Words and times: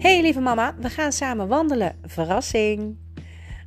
Hey 0.00 0.22
lieve 0.22 0.40
mama, 0.40 0.74
we 0.78 0.88
gaan 0.88 1.12
samen 1.12 1.48
wandelen. 1.48 1.96
Verrassing! 2.02 2.96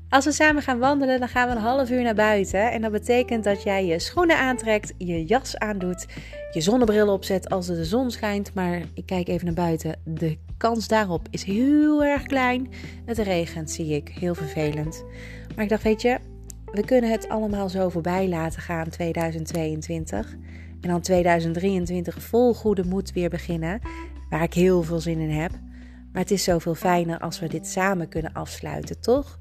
Als 0.09 0.25
we 0.25 0.31
samen 0.31 0.61
gaan 0.61 0.79
wandelen, 0.79 1.19
dan 1.19 1.27
gaan 1.27 1.49
we 1.49 1.55
een 1.55 1.61
half 1.61 1.89
uur 1.89 2.03
naar 2.03 2.15
buiten. 2.15 2.71
En 2.71 2.81
dat 2.81 2.91
betekent 2.91 3.43
dat 3.43 3.63
jij 3.63 3.85
je 3.85 3.99
schoenen 3.99 4.37
aantrekt, 4.37 4.93
je 4.97 5.25
jas 5.25 5.57
aandoet, 5.57 6.05
je 6.51 6.61
zonnebril 6.61 7.13
opzet 7.13 7.49
als 7.49 7.67
de 7.67 7.85
zon 7.85 8.11
schijnt. 8.11 8.53
Maar 8.53 8.81
ik 8.93 9.05
kijk 9.05 9.27
even 9.27 9.45
naar 9.45 9.55
buiten. 9.55 9.99
De 10.05 10.37
kans 10.57 10.87
daarop 10.87 11.27
is 11.29 11.43
heel 11.43 12.03
erg 12.03 12.23
klein. 12.23 12.69
Het 13.05 13.17
regent, 13.17 13.71
zie 13.71 13.95
ik. 13.95 14.09
Heel 14.09 14.35
vervelend. 14.35 15.03
Maar 15.55 15.63
ik 15.63 15.69
dacht, 15.69 15.83
weet 15.83 16.01
je, 16.01 16.17
we 16.71 16.85
kunnen 16.85 17.11
het 17.11 17.29
allemaal 17.29 17.69
zo 17.69 17.89
voorbij 17.89 18.27
laten 18.27 18.61
gaan 18.61 18.89
2022. 18.89 20.31
En 20.81 20.89
dan 20.89 21.01
2023 21.01 22.21
vol 22.21 22.53
goede 22.53 22.83
moed 22.85 23.11
weer 23.11 23.29
beginnen. 23.29 23.79
Waar 24.29 24.43
ik 24.43 24.53
heel 24.53 24.83
veel 24.83 24.99
zin 24.99 25.19
in 25.19 25.29
heb. 25.29 25.51
Maar 26.13 26.21
het 26.21 26.31
is 26.31 26.43
zoveel 26.43 26.75
fijner 26.75 27.19
als 27.19 27.39
we 27.39 27.47
dit 27.47 27.67
samen 27.67 28.09
kunnen 28.09 28.33
afsluiten, 28.33 28.99
toch? 29.01 29.39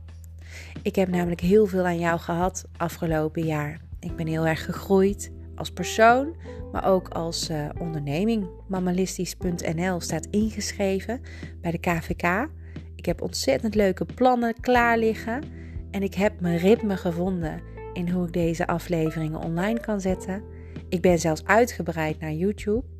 Ik 0.82 0.96
heb 0.96 1.08
namelijk 1.08 1.40
heel 1.40 1.66
veel 1.66 1.84
aan 1.84 1.98
jou 1.98 2.18
gehad 2.18 2.64
afgelopen 2.76 3.44
jaar. 3.44 3.80
Ik 4.00 4.16
ben 4.16 4.26
heel 4.26 4.46
erg 4.46 4.64
gegroeid 4.64 5.32
als 5.54 5.70
persoon, 5.70 6.36
maar 6.72 6.84
ook 6.84 7.08
als 7.08 7.50
uh, 7.50 7.68
onderneming. 7.78 8.46
Mammalistisch.nl 8.68 10.00
staat 10.00 10.26
ingeschreven 10.30 11.20
bij 11.60 11.70
de 11.70 11.78
KVK. 11.78 12.48
Ik 12.96 13.06
heb 13.06 13.22
ontzettend 13.22 13.74
leuke 13.74 14.04
plannen 14.04 14.60
klaar 14.60 14.98
liggen 14.98 15.42
en 15.90 16.02
ik 16.02 16.14
heb 16.14 16.40
mijn 16.40 16.58
ritme 16.58 16.96
gevonden 16.96 17.60
in 17.92 18.08
hoe 18.08 18.26
ik 18.26 18.32
deze 18.32 18.66
afleveringen 18.66 19.40
online 19.40 19.80
kan 19.80 20.00
zetten. 20.00 20.42
Ik 20.88 21.00
ben 21.00 21.18
zelfs 21.18 21.44
uitgebreid 21.44 22.20
naar 22.20 22.32
YouTube. 22.32 22.91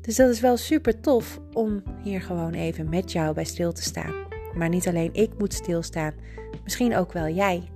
Dus 0.00 0.16
dat 0.16 0.30
is 0.30 0.40
wel 0.40 0.56
super 0.56 1.00
tof 1.00 1.40
om 1.52 1.82
hier 2.02 2.22
gewoon 2.22 2.52
even 2.52 2.88
met 2.88 3.12
jou 3.12 3.34
bij 3.34 3.44
stil 3.44 3.72
te 3.72 3.82
staan. 3.82 4.14
Maar 4.54 4.68
niet 4.68 4.88
alleen 4.88 5.14
ik 5.14 5.30
moet 5.38 5.52
stilstaan, 5.52 6.14
misschien 6.64 6.96
ook 6.96 7.12
wel 7.12 7.28
jij. 7.28 7.68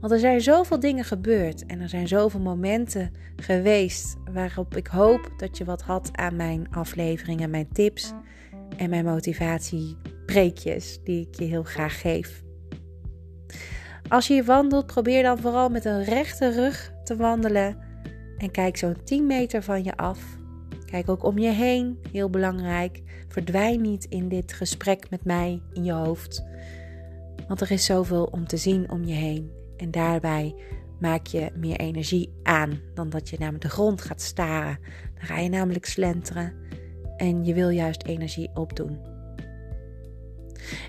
Want 0.00 0.12
er 0.12 0.18
zijn 0.18 0.40
zoveel 0.40 0.80
dingen 0.80 1.04
gebeurd 1.04 1.66
en 1.66 1.80
er 1.80 1.88
zijn 1.88 2.08
zoveel 2.08 2.40
momenten 2.40 3.12
geweest 3.36 4.16
waarop 4.32 4.76
ik 4.76 4.86
hoop 4.86 5.30
dat 5.36 5.58
je 5.58 5.64
wat 5.64 5.82
had 5.82 6.10
aan 6.12 6.36
mijn 6.36 6.66
afleveringen, 6.70 7.50
mijn 7.50 7.68
tips 7.72 8.12
en 8.76 8.90
mijn 8.90 9.04
motivatiepreekjes 9.04 11.00
die 11.04 11.26
ik 11.26 11.34
je 11.38 11.44
heel 11.44 11.62
graag 11.62 12.00
geef. 12.00 12.42
Als 14.08 14.26
je 14.26 14.34
hier 14.34 14.44
wandelt, 14.44 14.86
probeer 14.86 15.22
dan 15.22 15.38
vooral 15.38 15.68
met 15.68 15.84
een 15.84 16.04
rechte 16.04 16.50
rug 16.50 16.92
te 17.04 17.16
wandelen 17.16 17.76
en 18.36 18.50
kijk 18.50 18.76
zo'n 18.76 19.04
10 19.04 19.26
meter 19.26 19.62
van 19.62 19.84
je 19.84 19.96
af 19.96 20.37
Kijk 20.90 21.08
ook 21.08 21.24
om 21.24 21.38
je 21.38 21.50
heen, 21.50 21.98
heel 22.12 22.30
belangrijk. 22.30 23.02
Verdwijn 23.28 23.80
niet 23.80 24.04
in 24.04 24.28
dit 24.28 24.52
gesprek 24.52 25.10
met 25.10 25.24
mij 25.24 25.62
in 25.72 25.84
je 25.84 25.92
hoofd. 25.92 26.44
Want 27.48 27.60
er 27.60 27.70
is 27.70 27.84
zoveel 27.84 28.24
om 28.24 28.46
te 28.46 28.56
zien 28.56 28.90
om 28.90 29.04
je 29.04 29.14
heen. 29.14 29.50
En 29.76 29.90
daarbij 29.90 30.54
maak 31.00 31.26
je 31.26 31.50
meer 31.54 31.76
energie 31.76 32.32
aan 32.42 32.80
dan 32.94 33.10
dat 33.10 33.28
je 33.28 33.36
naar 33.38 33.58
de 33.58 33.68
grond 33.68 34.02
gaat 34.02 34.20
staren. 34.20 34.78
Dan 35.14 35.24
ga 35.24 35.38
je 35.38 35.48
namelijk 35.48 35.86
slenteren 35.86 36.52
en 37.16 37.44
je 37.44 37.54
wil 37.54 37.68
juist 37.68 38.02
energie 38.02 38.50
opdoen. 38.54 38.98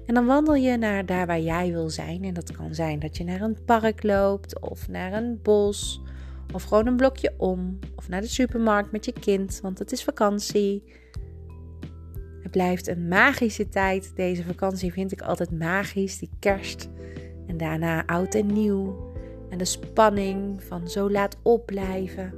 En 0.05 0.14
dan 0.14 0.25
wandel 0.25 0.55
je 0.55 0.77
naar 0.77 1.05
daar 1.05 1.25
waar 1.25 1.42
jij 1.42 1.72
wil 1.72 1.89
zijn. 1.89 2.23
En 2.23 2.33
dat 2.33 2.52
kan 2.52 2.75
zijn 2.75 3.00
dat 3.00 3.17
je 3.17 3.23
naar 3.23 3.42
een 3.42 3.64
park 3.66 4.03
loopt 4.03 4.59
of 4.59 4.88
naar 4.88 5.14
een 5.14 5.39
bos 5.42 6.02
of 6.53 6.64
gewoon 6.64 6.88
een 6.88 6.95
blokje 6.95 7.33
om. 7.38 7.80
Of 7.95 8.09
naar 8.09 8.22
de 8.22 8.28
supermarkt 8.28 8.92
met 8.92 9.05
je 9.05 9.14
kind, 9.14 9.59
want 9.61 9.80
het 9.80 9.92
is 9.92 10.03
vakantie. 10.03 10.83
Het 12.42 12.52
blijft 12.52 12.88
een 12.88 13.08
magische 13.08 13.69
tijd. 13.69 14.11
Deze 14.16 14.44
vakantie 14.44 14.92
vind 14.92 15.11
ik 15.11 15.22
altijd 15.22 15.52
magisch. 15.52 16.20
Die 16.20 16.30
kerst. 16.39 16.89
En 17.48 17.58
daarna 17.58 18.05
oud 18.05 18.36
en 18.36 18.54
nieuw. 18.54 19.14
En 19.49 19.58
de 19.58 19.65
spanning 19.65 20.64
van 20.64 20.87
zo 20.87 21.11
laat 21.11 21.37
opblijven. 21.42 22.33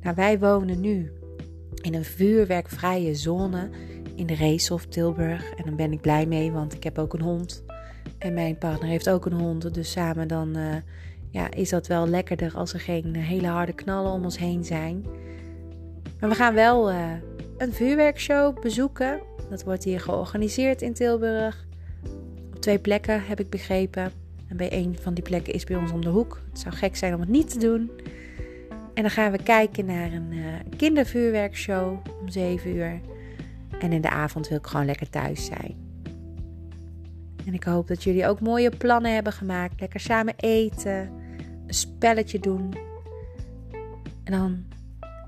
Nou, 0.00 0.14
wij 0.16 0.38
wonen 0.38 0.80
nu 0.80 1.12
in 1.82 1.94
een 1.94 2.04
vuurwerkvrije 2.04 3.14
zone 3.14 3.70
in 4.14 4.26
de 4.26 4.34
Reeshof 4.34 4.86
Tilburg. 4.86 5.52
En 5.52 5.64
dan 5.64 5.76
ben 5.76 5.92
ik 5.92 6.00
blij 6.00 6.26
mee, 6.26 6.52
want 6.52 6.74
ik 6.74 6.84
heb 6.84 6.98
ook 6.98 7.12
een 7.12 7.22
hond. 7.22 7.64
En 8.18 8.34
mijn 8.34 8.58
partner 8.58 8.88
heeft 8.88 9.10
ook 9.10 9.26
een 9.26 9.40
hond. 9.40 9.74
Dus 9.74 9.90
samen 9.90 10.28
dan 10.28 10.58
uh, 10.58 10.74
ja, 11.32 11.50
is 11.50 11.68
dat 11.68 11.86
wel 11.86 12.08
lekkerder 12.08 12.52
als 12.54 12.72
er 12.72 12.80
geen 12.80 13.16
hele 13.16 13.46
harde 13.46 13.72
knallen 13.72 14.12
om 14.12 14.24
ons 14.24 14.38
heen 14.38 14.64
zijn. 14.64 15.04
Maar 16.20 16.28
we 16.28 16.36
gaan 16.36 16.54
wel 16.54 16.92
uh, 16.92 17.10
een 17.56 17.72
vuurwerkshow 17.72 18.60
bezoeken. 18.60 19.20
Dat 19.50 19.64
wordt 19.64 19.84
hier 19.84 20.00
georganiseerd 20.00 20.82
in 20.82 20.92
Tilburg. 20.92 21.66
Op 22.54 22.60
twee 22.60 22.78
plekken 22.78 23.24
heb 23.24 23.40
ik 23.40 23.50
begrepen. 23.50 24.12
En 24.48 24.56
bij 24.56 24.72
een 24.72 24.96
van 25.00 25.14
die 25.14 25.24
plekken 25.24 25.54
is 25.54 25.64
bij 25.64 25.76
ons 25.76 25.92
om 25.92 26.00
de 26.00 26.08
hoek. 26.08 26.40
Het 26.50 26.58
zou 26.60 26.74
gek 26.74 26.96
zijn 26.96 27.14
om 27.14 27.20
het 27.20 27.28
niet 27.28 27.50
te 27.50 27.58
doen. 27.58 27.90
En 28.94 29.02
dan 29.02 29.10
gaan 29.10 29.32
we 29.32 29.42
kijken 29.42 29.84
naar 29.84 30.12
een 30.12 30.32
uh, 30.32 30.44
kindervuurwerkshow 30.76 31.98
om 32.20 32.28
7 32.28 32.76
uur. 32.76 33.00
En 33.78 33.92
in 33.92 34.00
de 34.00 34.10
avond 34.10 34.48
wil 34.48 34.58
ik 34.58 34.66
gewoon 34.66 34.86
lekker 34.86 35.10
thuis 35.10 35.44
zijn. 35.44 35.76
En 37.46 37.54
ik 37.54 37.64
hoop 37.64 37.88
dat 37.88 38.02
jullie 38.02 38.26
ook 38.26 38.40
mooie 38.40 38.70
plannen 38.70 39.14
hebben 39.14 39.32
gemaakt. 39.32 39.80
Lekker 39.80 40.00
samen 40.00 40.34
eten 40.36 41.20
een 41.72 41.78
spelletje 41.78 42.38
doen. 42.38 42.74
En 44.24 44.32
dan 44.32 44.64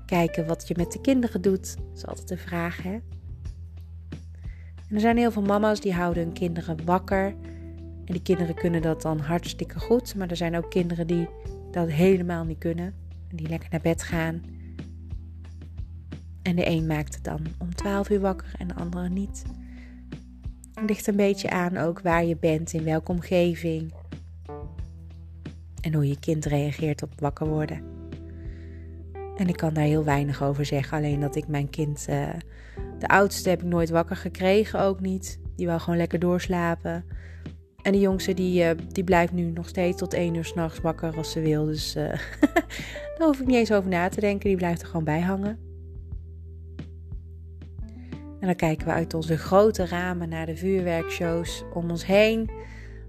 kijken 0.05 0.47
wat 0.47 0.67
je 0.67 0.73
met 0.77 0.91
de 0.91 1.01
kinderen 1.01 1.41
doet. 1.41 1.77
Dat 1.77 1.97
is 1.97 2.05
altijd 2.05 2.27
de 2.27 2.37
vraag, 2.37 2.83
hè? 2.83 2.93
En 4.89 4.95
er 4.95 4.99
zijn 4.99 5.17
heel 5.17 5.31
veel 5.31 5.41
mama's 5.41 5.79
die 5.79 5.93
houden 5.93 6.23
hun 6.23 6.33
kinderen 6.33 6.85
wakker. 6.85 7.25
En 8.05 8.13
die 8.13 8.21
kinderen 8.21 8.55
kunnen 8.55 8.81
dat 8.81 9.01
dan 9.01 9.19
hartstikke 9.19 9.79
goed. 9.79 10.15
Maar 10.15 10.29
er 10.29 10.35
zijn 10.35 10.57
ook 10.57 10.69
kinderen 10.69 11.07
die 11.07 11.27
dat 11.71 11.89
helemaal 11.89 12.43
niet 12.43 12.57
kunnen. 12.57 12.93
En 13.29 13.35
die 13.35 13.49
lekker 13.49 13.69
naar 13.71 13.81
bed 13.81 14.03
gaan. 14.03 14.43
En 16.41 16.55
de 16.55 16.67
een 16.67 16.87
maakt 16.87 17.15
het 17.15 17.23
dan 17.23 17.39
om 17.57 17.75
12 17.75 18.09
uur 18.09 18.19
wakker 18.19 18.53
en 18.57 18.67
de 18.67 18.75
andere 18.75 19.09
niet. 19.09 19.43
Het 20.73 20.89
ligt 20.89 21.07
een 21.07 21.15
beetje 21.15 21.49
aan 21.49 21.77
ook 21.77 22.01
waar 22.01 22.25
je 22.25 22.37
bent, 22.37 22.73
in 22.73 22.83
welke 22.83 23.11
omgeving 23.11 23.93
en 25.85 25.93
hoe 25.93 26.07
je 26.07 26.19
kind 26.19 26.45
reageert 26.45 27.03
op 27.03 27.09
wakker 27.19 27.47
worden. 27.47 27.81
En 29.35 29.47
ik 29.47 29.57
kan 29.57 29.73
daar 29.73 29.83
heel 29.83 30.03
weinig 30.03 30.43
over 30.43 30.65
zeggen, 30.65 30.97
alleen 30.97 31.19
dat 31.19 31.35
ik 31.35 31.47
mijn 31.47 31.69
kind, 31.69 32.05
uh, 32.09 32.29
de 32.99 33.07
oudste 33.07 33.49
heb 33.49 33.61
ik 33.61 33.67
nooit 33.67 33.89
wakker 33.89 34.15
gekregen, 34.15 34.79
ook 34.79 34.99
niet. 34.99 35.39
Die 35.55 35.65
wil 35.65 35.79
gewoon 35.79 35.97
lekker 35.97 36.19
doorslapen. 36.19 37.05
En 37.81 37.91
de 37.91 37.99
jongste 37.99 38.33
die, 38.33 38.63
uh, 38.63 38.69
die 38.87 39.03
blijft 39.03 39.33
nu 39.33 39.51
nog 39.51 39.67
steeds 39.67 39.97
tot 39.97 40.13
één 40.13 40.35
uur 40.35 40.45
s'nachts 40.45 40.81
wakker 40.81 41.17
als 41.17 41.31
ze 41.31 41.41
wil. 41.41 41.65
Dus 41.65 41.95
uh, 41.95 42.03
daar 43.17 43.27
hoef 43.27 43.39
ik 43.39 43.47
niet 43.47 43.55
eens 43.55 43.71
over 43.71 43.89
na 43.89 44.09
te 44.09 44.19
denken. 44.19 44.49
Die 44.49 44.57
blijft 44.57 44.81
er 44.81 44.87
gewoon 44.87 45.03
bij 45.03 45.21
hangen. 45.21 45.59
En 48.39 48.47
dan 48.47 48.55
kijken 48.55 48.87
we 48.87 48.93
uit 48.93 49.13
onze 49.13 49.37
grote 49.37 49.85
ramen 49.85 50.29
naar 50.29 50.45
de 50.45 50.55
vuurwerkshows 50.55 51.63
om 51.73 51.89
ons 51.89 52.05
heen. 52.05 52.49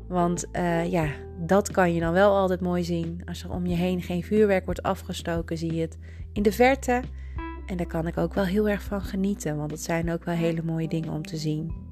Want 0.09 0.45
uh, 0.53 0.91
ja, 0.91 1.09
dat 1.39 1.71
kan 1.71 1.95
je 1.95 2.01
dan 2.01 2.13
wel 2.13 2.37
altijd 2.37 2.61
mooi 2.61 2.85
zien. 2.85 3.23
Als 3.25 3.43
er 3.43 3.51
om 3.51 3.67
je 3.67 3.75
heen 3.75 4.03
geen 4.03 4.23
vuurwerk 4.23 4.65
wordt 4.65 4.83
afgestoken, 4.83 5.59
zie 5.59 5.75
je 5.75 5.81
het 5.81 5.99
in 6.33 6.43
de 6.43 6.53
verte. 6.53 7.03
En 7.67 7.77
daar 7.77 7.87
kan 7.87 8.07
ik 8.07 8.19
ook 8.19 8.35
wel 8.35 8.45
heel 8.45 8.69
erg 8.69 8.83
van 8.83 9.01
genieten, 9.01 9.57
want 9.57 9.71
het 9.71 9.83
zijn 9.83 10.13
ook 10.13 10.25
wel 10.25 10.35
hele 10.35 10.63
mooie 10.63 10.89
dingen 10.89 11.13
om 11.13 11.23
te 11.23 11.37
zien. 11.37 11.85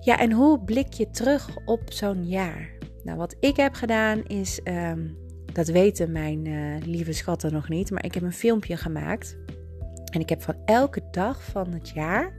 Ja, 0.00 0.18
en 0.18 0.32
hoe 0.32 0.64
blik 0.64 0.92
je 0.92 1.10
terug 1.10 1.56
op 1.64 1.82
zo'n 1.92 2.28
jaar? 2.28 2.70
Nou, 3.04 3.18
wat 3.18 3.36
ik 3.40 3.56
heb 3.56 3.74
gedaan 3.74 4.24
is, 4.24 4.60
um, 4.64 5.16
dat 5.52 5.68
weten 5.68 6.12
mijn 6.12 6.44
uh, 6.44 6.76
lieve 6.86 7.12
schatten 7.12 7.52
nog 7.52 7.68
niet, 7.68 7.90
maar 7.90 8.04
ik 8.04 8.14
heb 8.14 8.22
een 8.22 8.32
filmpje 8.32 8.76
gemaakt 8.76 9.37
en 10.10 10.20
ik 10.20 10.28
heb 10.28 10.42
van 10.42 10.56
elke 10.64 11.02
dag 11.10 11.44
van 11.44 11.72
het 11.72 11.88
jaar 11.88 12.32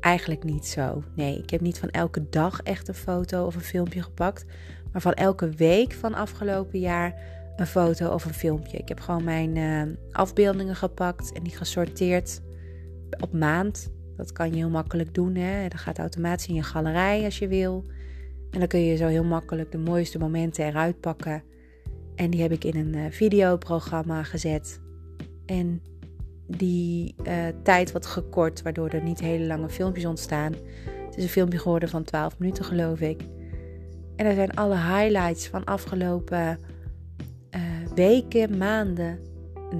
eigenlijk 0.00 0.44
niet 0.44 0.66
zo. 0.66 1.02
Nee, 1.14 1.38
ik 1.38 1.50
heb 1.50 1.60
niet 1.60 1.78
van 1.78 1.90
elke 1.90 2.28
dag 2.28 2.60
echt 2.62 2.88
een 2.88 2.94
foto 2.94 3.46
of 3.46 3.54
een 3.54 3.60
filmpje 3.60 4.02
gepakt. 4.02 4.44
Maar 4.92 5.00
van 5.02 5.12
elke 5.12 5.48
week 5.48 5.92
van 5.92 6.14
afgelopen 6.14 6.78
jaar 6.78 7.14
een 7.56 7.66
foto 7.66 8.12
of 8.12 8.24
een 8.24 8.34
filmpje. 8.34 8.78
Ik 8.78 8.88
heb 8.88 9.00
gewoon 9.00 9.24
mijn 9.24 9.56
uh, 9.56 9.82
afbeeldingen 10.12 10.76
gepakt 10.76 11.32
en 11.32 11.42
die 11.42 11.56
gesorteerd 11.56 12.40
op 13.20 13.32
maand. 13.32 13.92
Dat 14.16 14.32
kan 14.32 14.50
je 14.50 14.56
heel 14.56 14.70
makkelijk 14.70 15.14
doen. 15.14 15.34
Hè? 15.34 15.68
Dat 15.68 15.80
gaat 15.80 15.98
automatisch 15.98 16.46
in 16.46 16.54
je 16.54 16.62
galerij 16.62 17.24
als 17.24 17.38
je 17.38 17.48
wil. 17.48 17.84
En 18.50 18.58
dan 18.58 18.68
kun 18.68 18.80
je 18.80 18.96
zo 18.96 19.06
heel 19.06 19.24
makkelijk 19.24 19.72
de 19.72 19.78
mooiste 19.78 20.18
momenten 20.18 20.64
eruit 20.64 21.00
pakken. 21.00 21.42
En 22.14 22.30
die 22.30 22.42
heb 22.42 22.52
ik 22.52 22.64
in 22.64 22.76
een 22.76 22.96
uh, 22.96 23.10
videoprogramma 23.10 24.22
gezet. 24.22 24.80
En 25.46 25.82
die 26.46 27.14
uh, 27.26 27.32
tijd 27.62 27.92
wat 27.92 28.06
gekort, 28.06 28.62
waardoor 28.62 28.88
er 28.88 29.02
niet 29.02 29.20
hele 29.20 29.46
lange 29.46 29.68
filmpjes 29.68 30.04
ontstaan. 30.04 30.52
Het 31.06 31.16
is 31.16 31.22
een 31.22 31.28
filmpje 31.28 31.58
geworden 31.58 31.88
van 31.88 32.04
12 32.04 32.38
minuten, 32.38 32.64
geloof 32.64 33.00
ik. 33.00 33.20
En 34.16 34.26
er 34.26 34.34
zijn 34.34 34.54
alle 34.54 34.76
highlights 34.76 35.48
van 35.48 35.64
afgelopen 35.64 36.58
uh, 37.50 37.60
weken, 37.94 38.56
maanden, 38.56 39.18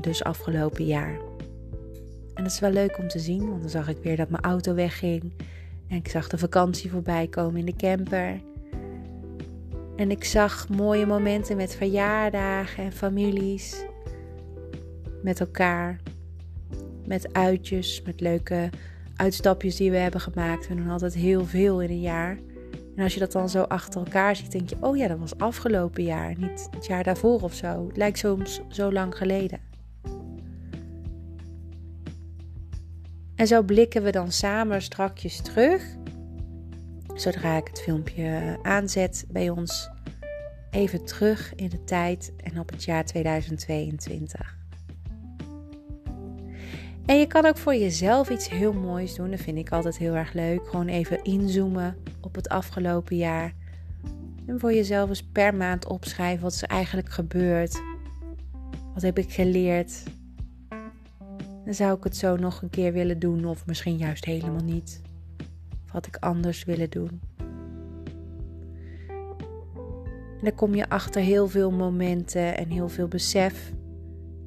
dus 0.01 0.25
afgelopen 0.25 0.85
jaar. 0.85 1.19
En 2.35 2.43
dat 2.43 2.53
is 2.53 2.61
wel 2.61 2.71
leuk 2.71 2.99
om 2.99 3.09
te 3.09 3.19
zien, 3.19 3.49
want 3.49 3.61
dan 3.61 3.71
zag 3.71 3.89
ik 3.89 3.99
weer 4.03 4.17
dat 4.17 4.29
mijn 4.29 4.43
auto 4.43 4.75
wegging. 4.75 5.33
En 5.89 5.97
ik 5.97 6.09
zag 6.09 6.29
de 6.29 6.39
vakantie 6.39 6.91
voorbij 6.91 7.27
komen 7.27 7.61
in 7.61 7.67
de 7.67 7.77
camper. 7.77 8.41
En 9.97 10.11
ik 10.11 10.25
zag 10.25 10.69
mooie 10.69 11.07
momenten 11.07 11.57
met 11.57 11.75
verjaardagen 11.75 12.85
en 12.85 12.93
families. 12.93 13.85
Met 15.23 15.41
elkaar. 15.41 16.01
Met 17.07 17.33
uitjes, 17.33 18.03
met 18.03 18.21
leuke 18.21 18.71
uitstapjes 19.17 19.77
die 19.77 19.91
we 19.91 19.97
hebben 19.97 20.21
gemaakt. 20.21 20.69
We 20.69 20.75
doen 20.75 20.91
altijd 20.91 21.15
heel 21.15 21.45
veel 21.45 21.83
in 21.83 21.91
een 21.91 22.01
jaar. 22.01 22.39
En 22.97 23.03
als 23.03 23.15
je 23.15 23.21
dat 23.21 23.33
dan 23.33 23.49
zo 23.49 23.63
achter 23.63 24.01
elkaar 24.01 24.37
ziet, 24.37 24.53
denk 24.53 24.69
je: 24.69 24.77
oh 24.81 24.97
ja, 24.97 25.09
dat 25.09 25.19
was 25.19 25.39
afgelopen 25.39 26.03
jaar, 26.03 26.35
niet 26.39 26.69
het 26.71 26.87
jaar 26.87 27.05
daarvoor 27.05 27.41
of 27.41 27.55
zo. 27.55 27.87
Het 27.87 27.97
lijkt 27.97 28.19
soms 28.19 28.61
zo 28.69 28.93
lang 28.93 29.17
geleden. 29.17 29.61
En 33.35 33.47
zo 33.47 33.63
blikken 33.63 34.03
we 34.03 34.11
dan 34.11 34.33
samen 34.33 34.83
strakjes 34.83 35.41
terug. 35.41 35.85
Zodra 37.15 37.57
ik 37.57 37.67
het 37.67 37.81
filmpje 37.81 38.59
aanzet 38.63 39.25
bij 39.29 39.51
ons, 39.51 39.91
even 40.71 41.05
terug 41.05 41.55
in 41.55 41.69
de 41.69 41.85
tijd 41.85 42.33
en 42.37 42.61
op 42.61 42.71
het 42.71 42.85
jaar 42.85 43.05
2022. 43.05 44.56
En 47.07 47.19
je 47.19 47.27
kan 47.27 47.47
ook 47.47 47.57
voor 47.57 47.75
jezelf 47.75 48.31
iets 48.31 48.49
heel 48.49 48.73
moois 48.73 49.15
doen. 49.15 49.31
Dat 49.31 49.41
vind 49.41 49.59
ik 49.59 49.73
altijd 49.73 49.99
heel 49.99 50.15
erg 50.15 50.33
leuk. 50.33 50.69
Gewoon 50.69 50.89
even 50.89 51.23
inzoomen 51.25 51.97
op 52.21 52.35
het 52.35 52.49
afgelopen 52.49 53.17
jaar. 53.17 53.55
En 54.47 54.61
voor 54.61 54.73
jezelf 54.73 55.09
eens 55.09 55.23
per 55.23 55.55
maand 55.55 55.87
opschrijven 55.87 56.43
wat 56.43 56.61
er 56.61 56.69
eigenlijk 56.69 57.09
gebeurd. 57.09 57.83
Wat 58.95 59.03
heb 59.03 59.19
ik 59.19 59.33
geleerd? 59.33 60.03
Dan 61.65 61.75
zou 61.75 61.97
ik 61.97 62.05
het 62.05 62.17
zo 62.17 62.37
nog 62.37 62.63
een 62.63 62.71
keer 62.71 62.93
willen 62.93 63.19
doen, 63.19 63.45
of 63.45 63.67
misschien 63.67 63.97
juist 63.97 64.25
helemaal 64.25 64.65
niet. 64.65 65.01
Of 65.85 65.91
had 65.91 66.07
ik 66.07 66.17
anders 66.17 66.65
willen 66.65 66.91
doen. 66.91 67.21
En 70.39 70.43
dan 70.43 70.55
kom 70.55 70.75
je 70.75 70.89
achter 70.89 71.23
heel 71.23 71.49
veel 71.49 71.71
momenten 71.71 72.57
en 72.57 72.69
heel 72.69 72.89
veel 72.89 73.09
besef. 73.09 73.73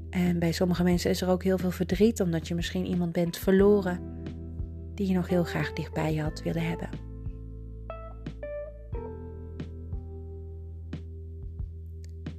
En 0.10 0.40
bij 0.40 0.52
sommige 0.52 0.84
mensen 0.84 1.10
is 1.10 1.22
er 1.22 1.30
ook 1.30 1.44
heel 1.44 1.58
veel 1.58 1.72
verdriet, 1.72 2.22
omdat 2.22 2.48
je 2.48 2.56
misschien 2.56 2.86
iemand 2.86 3.12
bent 3.12 3.38
verloren 3.38 4.00
die 4.94 5.08
je 5.08 5.14
nog 5.14 5.28
heel 5.28 5.44
graag 5.44 5.74
dichtbij 5.74 6.14
je 6.14 6.22
had 6.22 6.42
willen 6.42 6.68
hebben. 6.68 6.90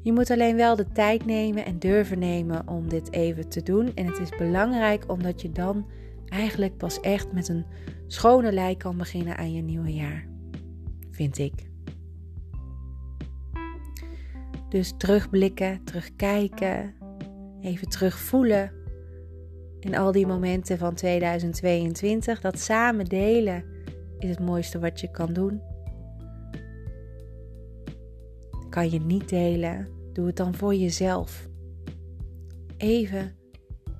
Je 0.02 0.12
moet 0.12 0.30
alleen 0.30 0.56
wel 0.56 0.76
de 0.76 0.92
tijd 0.92 1.26
nemen 1.26 1.64
en 1.64 1.78
durven 1.78 2.18
nemen 2.18 2.68
om 2.68 2.88
dit 2.88 3.12
even 3.12 3.48
te 3.48 3.62
doen. 3.62 3.94
En 3.94 4.06
het 4.06 4.18
is 4.18 4.36
belangrijk 4.38 5.04
omdat 5.10 5.42
je 5.42 5.52
dan 5.52 5.86
eigenlijk 6.28 6.76
pas 6.76 7.00
echt 7.00 7.32
met 7.32 7.48
een 7.48 7.64
schone 8.06 8.52
lei 8.52 8.76
kan 8.76 8.96
beginnen 8.96 9.36
aan 9.36 9.52
je 9.52 9.62
nieuwe 9.62 9.92
jaar. 9.92 10.26
Vind 11.10 11.38
ik. 11.38 11.68
Dus 14.68 14.94
terugblikken, 14.96 15.84
terugkijken, 15.84 16.94
even 17.62 17.88
terugvoelen 17.88 18.72
in 19.80 19.96
al 19.96 20.12
die 20.12 20.26
momenten 20.26 20.78
van 20.78 20.94
2022. 20.94 22.40
Dat 22.40 22.58
samen 22.58 23.04
delen 23.04 23.64
is 24.18 24.28
het 24.28 24.40
mooiste 24.40 24.78
wat 24.78 25.00
je 25.00 25.10
kan 25.10 25.32
doen. 25.32 25.62
Kan 28.68 28.90
je 28.90 29.00
niet 29.00 29.28
delen, 29.28 29.88
doe 30.12 30.26
het 30.26 30.36
dan 30.36 30.54
voor 30.54 30.74
jezelf. 30.74 31.48
Even 32.76 33.36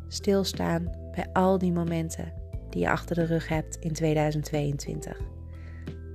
stilstaan 0.08 0.90
bij 1.14 1.26
al 1.32 1.58
die 1.58 1.72
momenten 1.72 2.32
die 2.70 2.80
je 2.80 2.90
achter 2.90 3.14
de 3.14 3.24
rug 3.24 3.48
hebt 3.48 3.76
in 3.76 3.92
2022. 3.92 5.20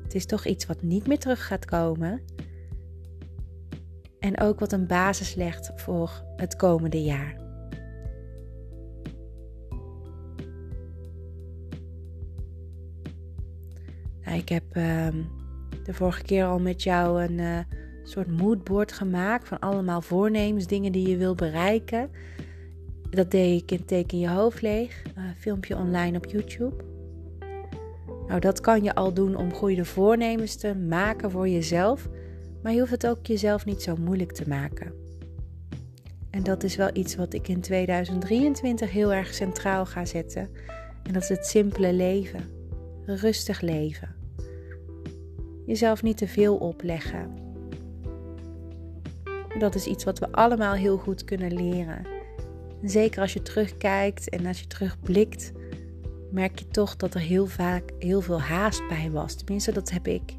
Het 0.03 0.15
is 0.15 0.25
toch 0.25 0.45
iets 0.45 0.65
wat 0.65 0.81
niet 0.81 1.07
meer 1.07 1.19
terug 1.19 1.47
gaat 1.47 1.65
komen. 1.65 2.21
En 4.25 4.39
ook 4.39 4.59
wat 4.59 4.71
een 4.71 4.87
basis 4.87 5.35
legt 5.35 5.71
voor 5.75 6.23
het 6.35 6.55
komende 6.55 7.03
jaar. 7.03 7.35
Nou, 14.23 14.37
ik 14.37 14.49
heb 14.49 14.63
ehm, 14.71 15.21
de 15.83 15.93
vorige 15.93 16.23
keer 16.23 16.45
al 16.45 16.59
met 16.59 16.83
jou 16.83 17.23
een 17.23 17.37
uh, 17.37 17.59
soort 18.03 18.37
moodboard 18.37 18.91
gemaakt 18.91 19.47
van 19.47 19.59
allemaal 19.59 20.01
voornemens, 20.01 20.67
dingen 20.67 20.91
die 20.91 21.09
je 21.09 21.17
wil 21.17 21.35
bereiken. 21.35 22.09
Dat 23.09 23.31
deed 23.31 23.61
ik 23.61 23.71
in 23.71 23.85
Teken 23.85 24.19
je 24.19 24.29
hoofd 24.29 24.61
leeg, 24.61 25.01
uh, 25.17 25.23
filmpje 25.37 25.75
online 25.75 26.17
op 26.17 26.25
YouTube. 26.25 26.83
Nou, 28.27 28.39
dat 28.39 28.61
kan 28.61 28.83
je 28.83 28.95
al 28.95 29.13
doen 29.13 29.35
om 29.35 29.53
goede 29.53 29.85
voornemens 29.85 30.55
te 30.55 30.75
maken 30.75 31.31
voor 31.31 31.49
jezelf. 31.49 32.09
Maar 32.65 32.73
je 32.73 32.79
hoeft 32.79 32.91
het 32.91 33.07
ook 33.07 33.25
jezelf 33.25 33.65
niet 33.65 33.81
zo 33.81 33.95
moeilijk 33.95 34.31
te 34.31 34.47
maken. 34.47 34.93
En 36.29 36.43
dat 36.43 36.63
is 36.63 36.75
wel 36.75 36.89
iets 36.93 37.15
wat 37.15 37.33
ik 37.33 37.47
in 37.47 37.61
2023 37.61 38.91
heel 38.91 39.13
erg 39.13 39.33
centraal 39.33 39.85
ga 39.85 40.05
zetten. 40.05 40.49
En 41.03 41.13
dat 41.13 41.21
is 41.21 41.29
het 41.29 41.45
simpele 41.45 41.93
leven. 41.93 42.39
Rustig 43.05 43.61
leven. 43.61 44.15
Jezelf 45.65 46.03
niet 46.03 46.17
te 46.17 46.27
veel 46.27 46.55
opleggen. 46.55 47.29
Dat 49.59 49.75
is 49.75 49.85
iets 49.85 50.03
wat 50.03 50.19
we 50.19 50.31
allemaal 50.31 50.73
heel 50.73 50.97
goed 50.97 51.23
kunnen 51.23 51.53
leren. 51.53 52.05
En 52.81 52.89
zeker 52.89 53.21
als 53.21 53.33
je 53.33 53.41
terugkijkt 53.41 54.29
en 54.29 54.45
als 54.45 54.59
je 54.59 54.67
terugblikt, 54.67 55.51
merk 56.31 56.59
je 56.59 56.67
toch 56.67 56.95
dat 56.95 57.13
er 57.13 57.21
heel 57.21 57.47
vaak 57.47 57.83
heel 57.99 58.21
veel 58.21 58.41
haast 58.41 58.87
bij 58.87 59.11
was. 59.11 59.35
Tenminste, 59.35 59.71
dat 59.71 59.91
heb 59.91 60.07
ik 60.07 60.33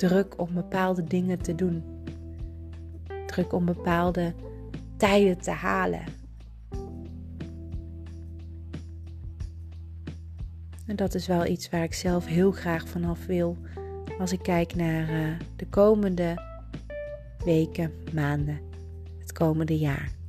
druk 0.00 0.40
om 0.40 0.54
bepaalde 0.54 1.04
dingen 1.04 1.38
te 1.38 1.54
doen. 1.54 1.84
Druk 3.26 3.52
om 3.52 3.64
bepaalde 3.64 4.34
tijden 4.96 5.38
te 5.38 5.50
halen. 5.50 6.04
En 10.86 10.96
dat 10.96 11.14
is 11.14 11.26
wel 11.26 11.46
iets 11.46 11.70
waar 11.70 11.82
ik 11.82 11.94
zelf 11.94 12.26
heel 12.26 12.50
graag 12.50 12.88
vanaf 12.88 13.26
wil 13.26 13.56
als 14.18 14.32
ik 14.32 14.42
kijk 14.42 14.74
naar 14.74 15.10
uh, 15.10 15.38
de 15.56 15.66
komende 15.66 16.34
weken, 17.44 17.92
maanden, 18.12 18.60
het 19.18 19.32
komende 19.32 19.78
jaar. 19.78 20.19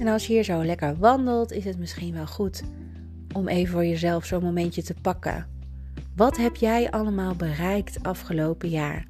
En 0.00 0.06
als 0.06 0.26
je 0.26 0.32
hier 0.32 0.44
zo 0.44 0.64
lekker 0.64 0.96
wandelt, 0.98 1.52
is 1.52 1.64
het 1.64 1.78
misschien 1.78 2.14
wel 2.14 2.26
goed 2.26 2.62
om 3.34 3.48
even 3.48 3.72
voor 3.72 3.84
jezelf 3.84 4.24
zo'n 4.24 4.42
momentje 4.42 4.82
te 4.82 4.94
pakken. 5.02 5.46
Wat 6.16 6.36
heb 6.36 6.56
jij 6.56 6.90
allemaal 6.90 7.34
bereikt 7.34 8.02
afgelopen 8.02 8.68
jaar? 8.68 9.06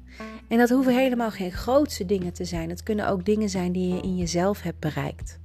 En 0.47 0.57
dat 0.57 0.69
hoeven 0.69 0.95
helemaal 0.95 1.31
geen 1.31 1.51
grootste 1.51 2.05
dingen 2.05 2.33
te 2.33 2.45
zijn. 2.45 2.69
Het 2.69 2.83
kunnen 2.83 3.07
ook 3.07 3.25
dingen 3.25 3.49
zijn 3.49 3.71
die 3.71 3.93
je 3.93 4.01
in 4.01 4.17
jezelf 4.17 4.61
hebt 4.61 4.79
bereikt. 4.79 5.39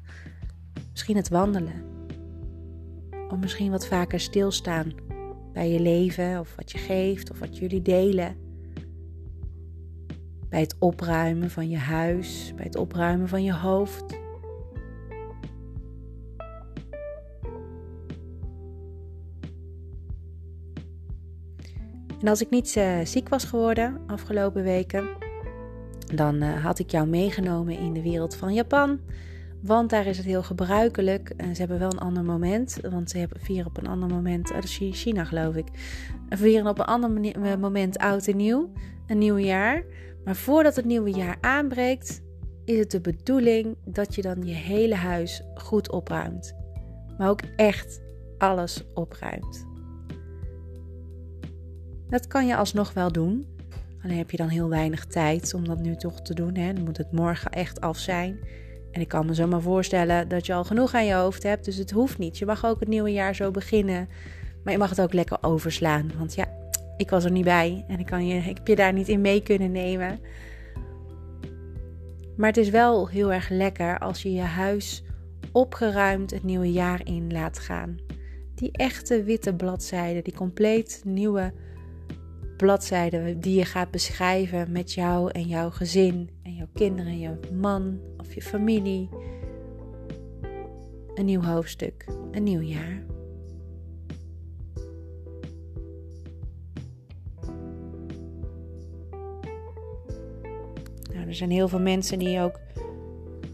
Misschien 0.90 1.16
het 1.16 1.28
wandelen. 1.28 1.84
Of 3.28 3.38
misschien 3.38 3.70
wat 3.70 3.86
vaker 3.86 4.20
stilstaan 4.20 4.92
bij 5.52 5.70
je 5.70 5.80
leven 5.80 6.40
of 6.40 6.54
wat 6.56 6.72
je 6.72 6.78
geeft 6.78 7.30
of 7.30 7.38
wat 7.38 7.58
jullie 7.58 7.82
delen. 7.82 8.36
Bij 10.48 10.60
het 10.60 10.76
opruimen 10.78 11.50
van 11.50 11.68
je 11.68 11.78
huis, 11.78 12.52
bij 12.56 12.64
het 12.64 12.76
opruimen 12.76 13.28
van 13.28 13.42
je 13.42 13.54
hoofd. 13.54 14.25
En 22.26 22.32
als 22.32 22.40
ik 22.40 22.50
niet 22.50 22.76
uh, 22.76 22.98
ziek 23.04 23.28
was 23.28 23.44
geworden 23.44 24.00
afgelopen 24.06 24.62
weken, 24.62 25.08
dan 26.14 26.42
uh, 26.42 26.64
had 26.64 26.78
ik 26.78 26.90
jou 26.90 27.06
meegenomen 27.06 27.78
in 27.78 27.92
de 27.92 28.02
wereld 28.02 28.36
van 28.36 28.54
Japan. 28.54 29.00
Want 29.62 29.90
daar 29.90 30.06
is 30.06 30.16
het 30.16 30.26
heel 30.26 30.42
gebruikelijk. 30.42 31.32
En 31.36 31.54
ze 31.54 31.60
hebben 31.60 31.78
wel 31.78 31.92
een 31.92 31.98
ander 31.98 32.24
moment. 32.24 32.78
Want 32.90 33.10
ze 33.10 33.18
hebben 33.18 33.40
vieren 33.40 33.66
op 33.66 33.78
een 33.78 33.86
ander 33.86 34.08
moment. 34.08 34.48
dat 34.48 34.64
is 34.64 34.80
China 34.92 35.24
geloof 35.24 35.54
ik. 35.54 35.66
Vieren 36.28 36.66
op 36.66 36.78
een 36.78 36.84
ander 36.84 37.32
eh, 37.32 37.56
moment 37.56 37.98
oud 37.98 38.26
en 38.26 38.36
nieuw. 38.36 38.72
Een 39.06 39.18
nieuw 39.18 39.38
jaar. 39.38 39.84
Maar 40.24 40.36
voordat 40.36 40.76
het 40.76 40.84
nieuwe 40.84 41.10
jaar 41.10 41.36
aanbreekt, 41.40 42.22
is 42.64 42.78
het 42.78 42.90
de 42.90 43.00
bedoeling 43.00 43.76
dat 43.84 44.14
je 44.14 44.22
dan 44.22 44.42
je 44.42 44.54
hele 44.54 44.94
huis 44.94 45.42
goed 45.54 45.90
opruimt. 45.90 46.54
Maar 47.18 47.28
ook 47.28 47.40
echt 47.56 48.00
alles 48.38 48.84
opruimt. 48.94 49.75
Dat 52.08 52.26
kan 52.26 52.46
je 52.46 52.56
alsnog 52.56 52.92
wel 52.92 53.12
doen. 53.12 53.46
Alleen 54.02 54.18
heb 54.18 54.30
je 54.30 54.36
dan 54.36 54.48
heel 54.48 54.68
weinig 54.68 55.04
tijd 55.04 55.54
om 55.54 55.64
dat 55.64 55.78
nu 55.78 55.96
toch 55.96 56.20
te 56.20 56.34
doen. 56.34 56.56
Hè? 56.56 56.72
Dan 56.72 56.84
moet 56.84 56.96
het 56.96 57.12
morgen 57.12 57.50
echt 57.50 57.80
af 57.80 57.98
zijn. 57.98 58.38
En 58.90 59.00
ik 59.00 59.08
kan 59.08 59.26
me 59.26 59.34
zomaar 59.34 59.60
voorstellen 59.60 60.28
dat 60.28 60.46
je 60.46 60.54
al 60.54 60.64
genoeg 60.64 60.94
aan 60.94 61.06
je 61.06 61.14
hoofd 61.14 61.42
hebt. 61.42 61.64
Dus 61.64 61.76
het 61.76 61.90
hoeft 61.90 62.18
niet. 62.18 62.38
Je 62.38 62.46
mag 62.46 62.64
ook 62.64 62.80
het 62.80 62.88
nieuwe 62.88 63.12
jaar 63.12 63.34
zo 63.34 63.50
beginnen. 63.50 64.08
Maar 64.64 64.72
je 64.72 64.78
mag 64.78 64.90
het 64.90 65.00
ook 65.00 65.12
lekker 65.12 65.38
overslaan. 65.40 66.10
Want 66.18 66.34
ja, 66.34 66.48
ik 66.96 67.10
was 67.10 67.24
er 67.24 67.30
niet 67.30 67.44
bij 67.44 67.84
en 67.88 67.98
ik, 67.98 68.06
kan 68.06 68.26
je, 68.26 68.36
ik 68.36 68.56
heb 68.56 68.66
je 68.66 68.76
daar 68.76 68.92
niet 68.92 69.08
in 69.08 69.20
mee 69.20 69.42
kunnen 69.42 69.72
nemen. 69.72 70.18
Maar 72.36 72.48
het 72.48 72.56
is 72.56 72.70
wel 72.70 73.08
heel 73.08 73.32
erg 73.32 73.48
lekker 73.48 73.98
als 73.98 74.22
je 74.22 74.32
je 74.32 74.40
huis 74.40 75.04
opgeruimd 75.52 76.30
het 76.30 76.42
nieuwe 76.42 76.72
jaar 76.72 77.00
in 77.04 77.32
laat 77.32 77.58
gaan. 77.58 77.96
Die 78.54 78.72
echte 78.72 79.22
witte 79.22 79.54
bladzijden, 79.54 80.24
die 80.24 80.34
compleet 80.34 81.00
nieuwe 81.04 81.52
bladzijden 82.56 83.40
die 83.40 83.58
je 83.58 83.64
gaat 83.64 83.90
beschrijven 83.90 84.72
met 84.72 84.92
jou 84.92 85.30
en 85.30 85.42
jouw 85.42 85.70
gezin 85.70 86.30
en 86.42 86.54
jouw 86.54 86.68
kinderen, 86.72 87.18
je 87.18 87.38
man 87.52 88.00
of 88.16 88.34
je 88.34 88.42
familie. 88.42 89.08
Een 91.14 91.24
nieuw 91.24 91.42
hoofdstuk, 91.42 92.06
een 92.30 92.42
nieuw 92.42 92.60
jaar. 92.60 93.02
Nou, 101.12 101.26
er 101.26 101.34
zijn 101.34 101.50
heel 101.50 101.68
veel 101.68 101.80
mensen 101.80 102.18
die 102.18 102.40
ook 102.40 102.60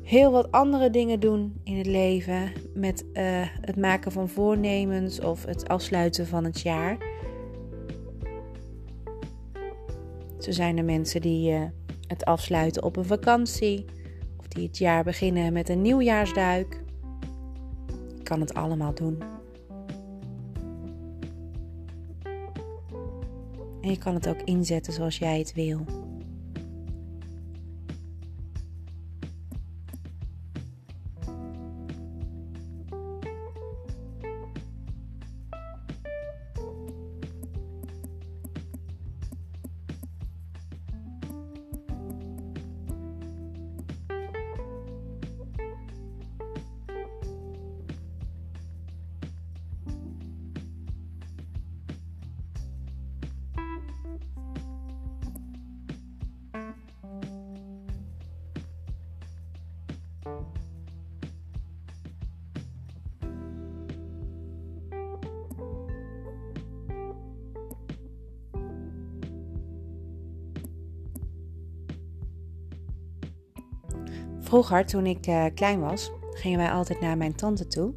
heel 0.03 0.31
wat 0.31 0.51
andere 0.51 0.91
dingen 0.91 1.21
doen 1.21 1.61
in 1.65 1.77
het 1.77 1.87
leven 1.87 2.53
met 2.75 3.05
uh, 3.13 3.23
het 3.61 3.77
maken 3.77 4.13
van 4.13 4.29
voornemens 4.29 5.21
of 5.21 5.45
het 5.45 5.69
afsluiten 5.69 6.27
van 6.27 6.45
het 6.45 6.61
jaar. 6.61 7.12
Zo 10.43 10.51
zijn 10.51 10.79
er 10.79 10.85
mensen 10.85 11.21
die 11.21 11.53
uh, 11.53 11.63
het 12.07 12.25
afsluiten 12.25 12.83
op 12.83 12.97
een 12.97 13.05
vakantie 13.05 13.85
of 14.37 14.49
die 14.49 14.67
het 14.67 14.79
jaar 14.79 15.05
beginnen 15.05 15.53
met 15.53 15.69
een 15.69 15.83
nieuwjaarsduik. 15.83 16.83
Je 18.17 18.23
kan 18.23 18.41
het 18.41 18.55
allemaal 18.55 18.95
doen. 18.95 19.23
En 23.81 23.91
je 23.91 23.99
kan 23.99 24.15
het 24.15 24.29
ook 24.29 24.43
inzetten 24.43 24.93
zoals 24.93 25.19
jij 25.19 25.39
het 25.39 25.53
wil. 25.55 26.02
Vroeger, 74.53 74.87
toen 74.87 75.07
ik 75.07 75.27
uh, 75.27 75.45
klein 75.55 75.81
was, 75.81 76.13
gingen 76.31 76.59
wij 76.59 76.71
altijd 76.71 77.01
naar 77.01 77.17
mijn 77.17 77.35
tante 77.35 77.67
toe. 77.67 77.95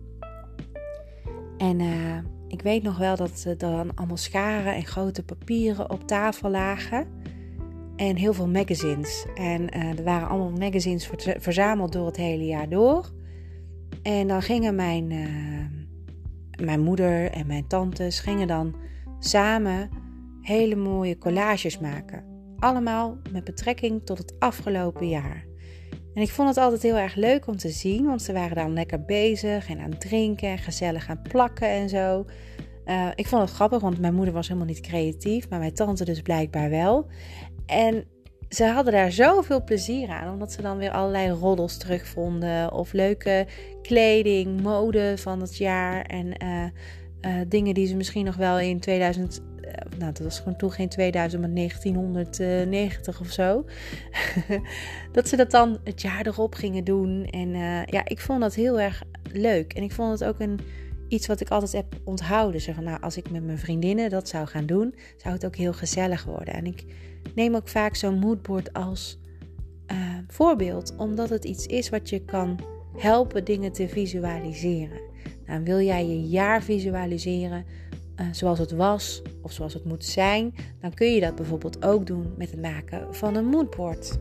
En 1.57 1.79
uh, 1.79 2.17
ik 2.47 2.61
weet 2.61 2.83
nog 2.83 2.97
wel 2.97 3.15
dat 3.15 3.43
er 3.43 3.57
dan 3.57 3.95
allemaal 3.95 4.17
scharen 4.17 4.75
en 4.75 4.85
grote 4.85 5.23
papieren 5.23 5.89
op 5.89 6.07
tafel 6.07 6.49
lagen. 6.49 7.07
En 7.95 8.15
heel 8.15 8.33
veel 8.33 8.47
magazines. 8.47 9.25
En 9.33 9.69
er 9.69 10.03
waren 10.03 10.27
allemaal 10.27 10.51
magazines 10.51 11.09
verzameld 11.37 11.91
door 11.91 12.05
het 12.05 12.17
hele 12.17 12.45
jaar 12.45 12.69
door. 12.69 13.11
En 14.01 14.27
dan 14.27 14.41
gingen 14.41 14.75
mijn, 14.75 15.07
mijn 16.63 16.81
moeder 16.81 17.31
en 17.31 17.47
mijn 17.47 17.67
tantes 17.67 18.19
gingen 18.19 18.47
dan 18.47 18.75
samen 19.19 19.89
hele 20.41 20.75
mooie 20.75 21.17
collages 21.17 21.79
maken. 21.79 22.23
Allemaal 22.59 23.17
met 23.31 23.43
betrekking 23.43 24.05
tot 24.05 24.17
het 24.17 24.39
afgelopen 24.39 25.09
jaar. 25.09 25.53
En 26.15 26.21
ik 26.21 26.31
vond 26.31 26.49
het 26.49 26.57
altijd 26.57 26.81
heel 26.81 26.97
erg 26.97 27.15
leuk 27.15 27.47
om 27.47 27.57
te 27.57 27.69
zien, 27.69 28.05
want 28.05 28.21
ze 28.21 28.33
waren 28.33 28.55
dan 28.55 28.73
lekker 28.73 29.05
bezig 29.05 29.69
en 29.69 29.79
aan 29.79 29.89
het 29.89 30.01
drinken 30.01 30.49
en 30.49 30.57
gezellig 30.57 31.09
aan 31.09 31.21
plakken 31.21 31.67
en 31.67 31.89
zo. 31.89 32.25
Uh, 32.85 33.07
ik 33.15 33.27
vond 33.27 33.41
het 33.41 33.51
grappig, 33.51 33.81
want 33.81 33.99
mijn 33.99 34.13
moeder 34.13 34.33
was 34.33 34.47
helemaal 34.47 34.67
niet 34.67 34.81
creatief, 34.81 35.49
maar 35.49 35.59
mijn 35.59 35.73
tante 35.73 36.05
dus 36.05 36.21
blijkbaar 36.21 36.69
wel. 36.69 37.07
En 37.65 38.05
ze 38.49 38.65
hadden 38.65 38.93
daar 38.93 39.11
zoveel 39.11 39.63
plezier 39.63 40.09
aan, 40.09 40.33
omdat 40.33 40.51
ze 40.51 40.61
dan 40.61 40.77
weer 40.77 40.91
allerlei 40.91 41.29
roddels 41.29 41.77
terugvonden. 41.77 42.71
Of 42.71 42.93
leuke 42.93 43.47
kleding, 43.81 44.61
mode 44.61 45.17
van 45.17 45.41
het 45.41 45.57
jaar 45.57 46.01
en 46.01 46.43
uh, 46.43 46.63
uh, 47.21 47.41
dingen 47.47 47.73
die 47.73 47.87
ze 47.87 47.95
misschien 47.95 48.25
nog 48.25 48.35
wel 48.35 48.59
in 48.59 48.79
2000 48.79 49.37
eh, 49.37 49.54
nou, 49.97 50.11
dat 50.11 50.19
was 50.19 50.39
gewoon 50.39 50.55
toen 50.55 50.71
geen 50.71 50.89
2000, 50.89 51.41
maar 51.41 51.53
1990 51.53 53.19
of 53.19 53.27
zo. 53.27 53.65
dat 55.11 55.27
ze 55.27 55.35
dat 55.35 55.51
dan 55.51 55.79
het 55.83 56.01
jaar 56.01 56.27
erop 56.27 56.55
gingen 56.55 56.83
doen. 56.83 57.25
En 57.25 57.49
uh, 57.49 57.85
ja, 57.85 58.05
ik 58.05 58.19
vond 58.19 58.41
dat 58.41 58.55
heel 58.55 58.79
erg 58.79 59.03
leuk. 59.31 59.73
En 59.73 59.83
ik 59.83 59.91
vond 59.91 60.19
het 60.19 60.29
ook 60.29 60.39
een, 60.39 60.59
iets 61.07 61.27
wat 61.27 61.41
ik 61.41 61.49
altijd 61.49 61.71
heb 61.71 61.85
onthouden. 62.03 62.61
Zeg 62.61 62.75
van, 62.75 62.83
nou, 62.83 63.01
als 63.01 63.17
ik 63.17 63.29
met 63.29 63.45
mijn 63.45 63.59
vriendinnen 63.59 64.09
dat 64.09 64.29
zou 64.29 64.47
gaan 64.47 64.65
doen, 64.65 64.95
zou 65.17 65.33
het 65.33 65.45
ook 65.45 65.55
heel 65.55 65.73
gezellig 65.73 66.23
worden. 66.23 66.53
En 66.53 66.65
ik 66.65 66.85
neem 67.35 67.55
ook 67.55 67.67
vaak 67.67 67.95
zo'n 67.95 68.19
moodboard 68.19 68.73
als 68.73 69.19
uh, 69.91 69.97
voorbeeld, 70.27 70.95
omdat 70.97 71.29
het 71.29 71.45
iets 71.45 71.65
is 71.65 71.89
wat 71.89 72.09
je 72.09 72.25
kan 72.25 72.59
helpen 72.97 73.45
dingen 73.45 73.71
te 73.71 73.87
visualiseren. 73.87 74.99
Nou, 75.45 75.63
wil 75.63 75.79
jij 75.79 76.07
je 76.07 76.21
jaar 76.21 76.63
visualiseren, 76.63 77.65
uh, 78.19 78.27
zoals 78.31 78.59
het 78.59 78.71
was 78.71 79.21
of 79.41 79.51
zoals 79.51 79.73
het 79.73 79.85
moet 79.85 80.05
zijn, 80.05 80.55
dan 80.81 80.93
kun 80.93 81.13
je 81.13 81.19
dat 81.19 81.35
bijvoorbeeld 81.35 81.85
ook 81.85 82.05
doen 82.05 82.33
met 82.37 82.51
het 82.51 82.61
maken 82.61 83.15
van 83.15 83.35
een 83.35 83.45
moodboard. 83.45 84.17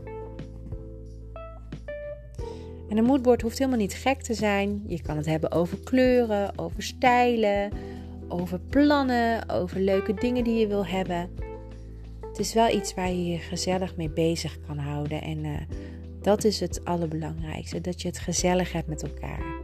En 2.89 2.97
een 2.97 3.03
moodboard 3.03 3.41
hoeft 3.41 3.57
helemaal 3.57 3.79
niet 3.79 3.93
gek 3.93 4.21
te 4.21 4.33
zijn. 4.33 4.83
Je 4.87 5.01
kan 5.01 5.17
het 5.17 5.25
hebben 5.25 5.51
over 5.51 5.79
kleuren, 5.79 6.57
over 6.57 6.83
stijlen, 6.83 7.71
over 8.27 8.59
plannen, 8.59 9.49
over 9.49 9.79
leuke 9.79 10.13
dingen 10.13 10.43
die 10.43 10.59
je 10.59 10.67
wil 10.67 10.85
hebben. 10.85 11.29
Het 12.21 12.39
is 12.39 12.53
wel 12.53 12.75
iets 12.75 12.93
waar 12.93 13.09
je 13.09 13.25
je 13.25 13.37
gezellig 13.37 13.95
mee 13.95 14.09
bezig 14.09 14.57
kan 14.67 14.77
houden. 14.77 15.21
En 15.21 15.43
uh, 15.43 15.51
dat 16.21 16.43
is 16.43 16.59
het 16.59 16.85
allerbelangrijkste: 16.85 17.81
dat 17.81 18.01
je 18.01 18.07
het 18.07 18.19
gezellig 18.19 18.71
hebt 18.71 18.87
met 18.87 19.03
elkaar. 19.03 19.54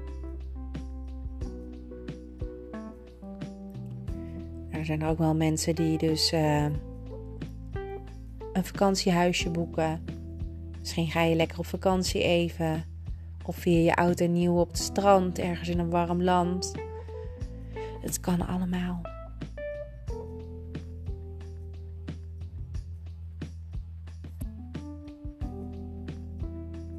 Er 4.82 4.88
zijn 4.88 5.06
ook 5.06 5.18
wel 5.18 5.36
mensen 5.36 5.76
die 5.76 5.98
dus 5.98 6.34
uh, 6.34 6.66
een 8.54 8.64
vakantiehuisje 8.64 9.50
boeken. 9.50 10.06
Misschien 10.80 11.08
ga 11.08 11.22
je 11.22 11.36
lekker 11.36 11.60
op 11.60 11.66
vakantie 11.66 12.24
even. 12.24 12.84
Of 13.46 13.56
vier 13.56 13.84
je 13.84 13.96
oud 13.96 14.20
en 14.20 14.34
nieuw 14.34 14.60
op 14.60 14.68
het 14.68 14.78
strand 14.78 15.40
ergens 15.40 15.70
in 15.70 15.80
een 15.80 15.90
warm 15.90 16.24
land. 16.24 16.72
Het 18.02 18.20
kan 18.20 18.48
allemaal. 18.48 19.02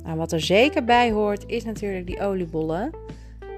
Nou, 0.05 0.17
wat 0.17 0.33
er 0.33 0.41
zeker 0.41 0.85
bij 0.85 1.13
hoort 1.13 1.47
is 1.47 1.65
natuurlijk 1.65 2.07
die 2.07 2.21
oliebollen. 2.21 2.91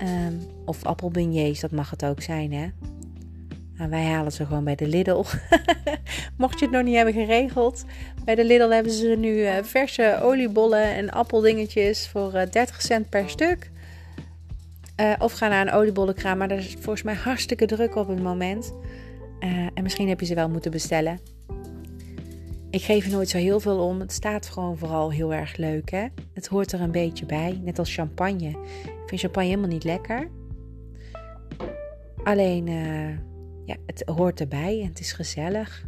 Um, 0.03 0.41
of 0.65 0.85
appelbeignets, 0.85 1.61
dat 1.61 1.71
mag 1.71 1.91
het 1.91 2.05
ook 2.05 2.23
zijn 2.23 2.53
hè. 2.53 2.69
Nou, 3.77 3.91
wij 3.91 4.05
halen 4.05 4.33
ze 4.33 4.47
gewoon 4.47 4.65
bij 4.65 4.75
de 4.75 4.87
Lidl. 4.87 5.23
Mocht 6.37 6.59
je 6.59 6.65
het 6.65 6.75
nog 6.75 6.85
niet 6.85 6.95
hebben 6.95 7.15
geregeld. 7.15 7.85
Bij 8.25 8.35
de 8.35 8.45
Lidl 8.45 8.69
hebben 8.69 8.93
ze 8.93 9.17
nu 9.19 9.29
uh, 9.29 9.53
verse 9.63 10.19
oliebollen 10.23 10.95
en 10.95 11.11
appeldingetjes 11.11 12.09
voor 12.09 12.35
uh, 12.35 12.43
eh, 12.43 12.51
30 12.51 12.83
cent 12.83 13.09
per 13.09 13.29
stuk. 13.29 13.71
Uh, 15.01 15.13
of 15.19 15.33
ga 15.33 15.49
naar 15.49 15.67
een 15.67 15.73
oliebollenkraam, 15.73 16.39
maar 16.39 16.49
daar 16.49 16.59
is 16.59 16.73
volgens 16.73 17.03
mij 17.03 17.15
hartstikke 17.15 17.67
druk 17.67 17.95
op 17.95 18.09
het 18.09 18.23
moment. 18.23 18.73
en 19.75 19.83
misschien 19.83 20.09
heb 20.09 20.21
je 20.21 20.27
ze 20.27 20.35
wel 20.35 20.49
moeten 20.49 20.71
bestellen. 20.71 21.21
Ik 22.71 22.83
geef 22.83 23.05
er 23.05 23.11
nooit 23.11 23.29
zo 23.29 23.39
heel 23.39 23.61
veel 23.61 23.79
om. 23.79 24.01
Het 24.01 24.13
staat 24.13 24.47
gewoon 24.47 24.79
vooral 24.79 25.13
heel 25.13 25.35
erg 25.35 25.57
leuk. 25.57 25.91
Hè? 25.91 26.07
Het 26.35 26.47
hoort 26.47 26.73
er 26.73 26.81
een 26.81 26.91
beetje 26.91 27.27
bij. 27.27 27.61
Net 27.63 27.79
als 27.79 27.95
champagne. 27.95 28.49
Ik 28.85 29.03
vind 29.07 29.21
champagne 29.21 29.49
helemaal 29.49 29.71
niet 29.71 29.85
lekker. 29.85 30.29
Alleen 32.25 32.69
ja, 33.65 33.77
het 33.87 34.03
hoort 34.07 34.41
erbij 34.41 34.81
en 34.81 34.89
het 34.89 35.01
is 35.01 35.13
gezellig. 35.13 35.87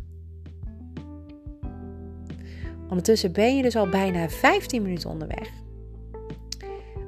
Ondertussen 2.89 3.33
ben 3.33 3.57
je 3.57 3.63
dus 3.63 3.77
al 3.77 3.89
bijna 3.89 4.29
15 4.29 4.83
minuten 4.83 5.11
onderweg. 5.11 5.51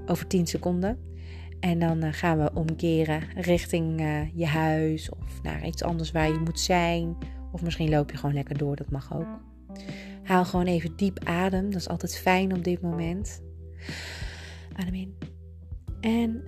Over 0.06 0.26
10 0.26 0.46
seconden. 0.46 0.98
En 1.60 1.78
dan 1.78 2.02
eh, 2.02 2.12
gaan 2.12 2.38
we 2.38 2.50
omkeren 2.54 3.22
richting 3.34 4.00
uh, 4.00 4.34
je 4.34 4.46
huis 4.46 5.10
of 5.10 5.42
naar 5.42 5.66
iets 5.66 5.82
anders 5.82 6.10
waar 6.10 6.28
je 6.28 6.38
moet 6.38 6.60
zijn. 6.60 7.16
Of 7.52 7.62
misschien 7.62 7.88
loop 7.88 8.10
je 8.10 8.16
gewoon 8.16 8.34
lekker 8.34 8.58
door, 8.58 8.76
dat 8.76 8.90
mag 8.90 9.14
ook. 9.14 9.40
Haal 10.22 10.44
gewoon 10.44 10.66
even 10.66 10.96
diep 10.96 11.24
adem, 11.24 11.70
dat 11.70 11.80
is 11.80 11.88
altijd 11.88 12.18
fijn 12.18 12.54
op 12.56 12.64
dit 12.64 12.80
moment. 12.80 13.42
Adem 14.72 14.94
in. 14.94 15.16
En 16.00 16.44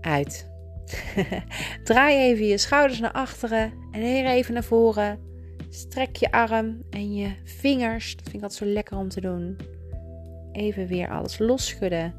uit. 0.00 0.55
Draai 1.84 2.16
even 2.16 2.46
je 2.46 2.58
schouders 2.58 3.00
naar 3.00 3.12
achteren 3.12 3.72
en 3.92 4.00
weer 4.00 4.26
even 4.26 4.54
naar 4.54 4.64
voren. 4.64 5.18
Strek 5.70 6.16
je 6.16 6.30
arm 6.30 6.82
en 6.90 7.14
je 7.14 7.32
vingers. 7.44 8.16
Dat 8.16 8.24
vind 8.24 8.36
ik 8.36 8.42
altijd 8.42 8.60
zo 8.60 8.74
lekker 8.74 8.96
om 8.96 9.08
te 9.08 9.20
doen. 9.20 9.56
Even 10.52 10.86
weer 10.86 11.10
alles 11.10 11.38
losschudden. 11.38 12.14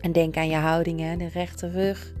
En 0.00 0.12
denk 0.12 0.36
aan 0.36 0.48
je 0.48 0.56
houdingen, 0.56 1.18
de 1.18 1.28
rechte 1.28 1.70
rug. 1.70 2.14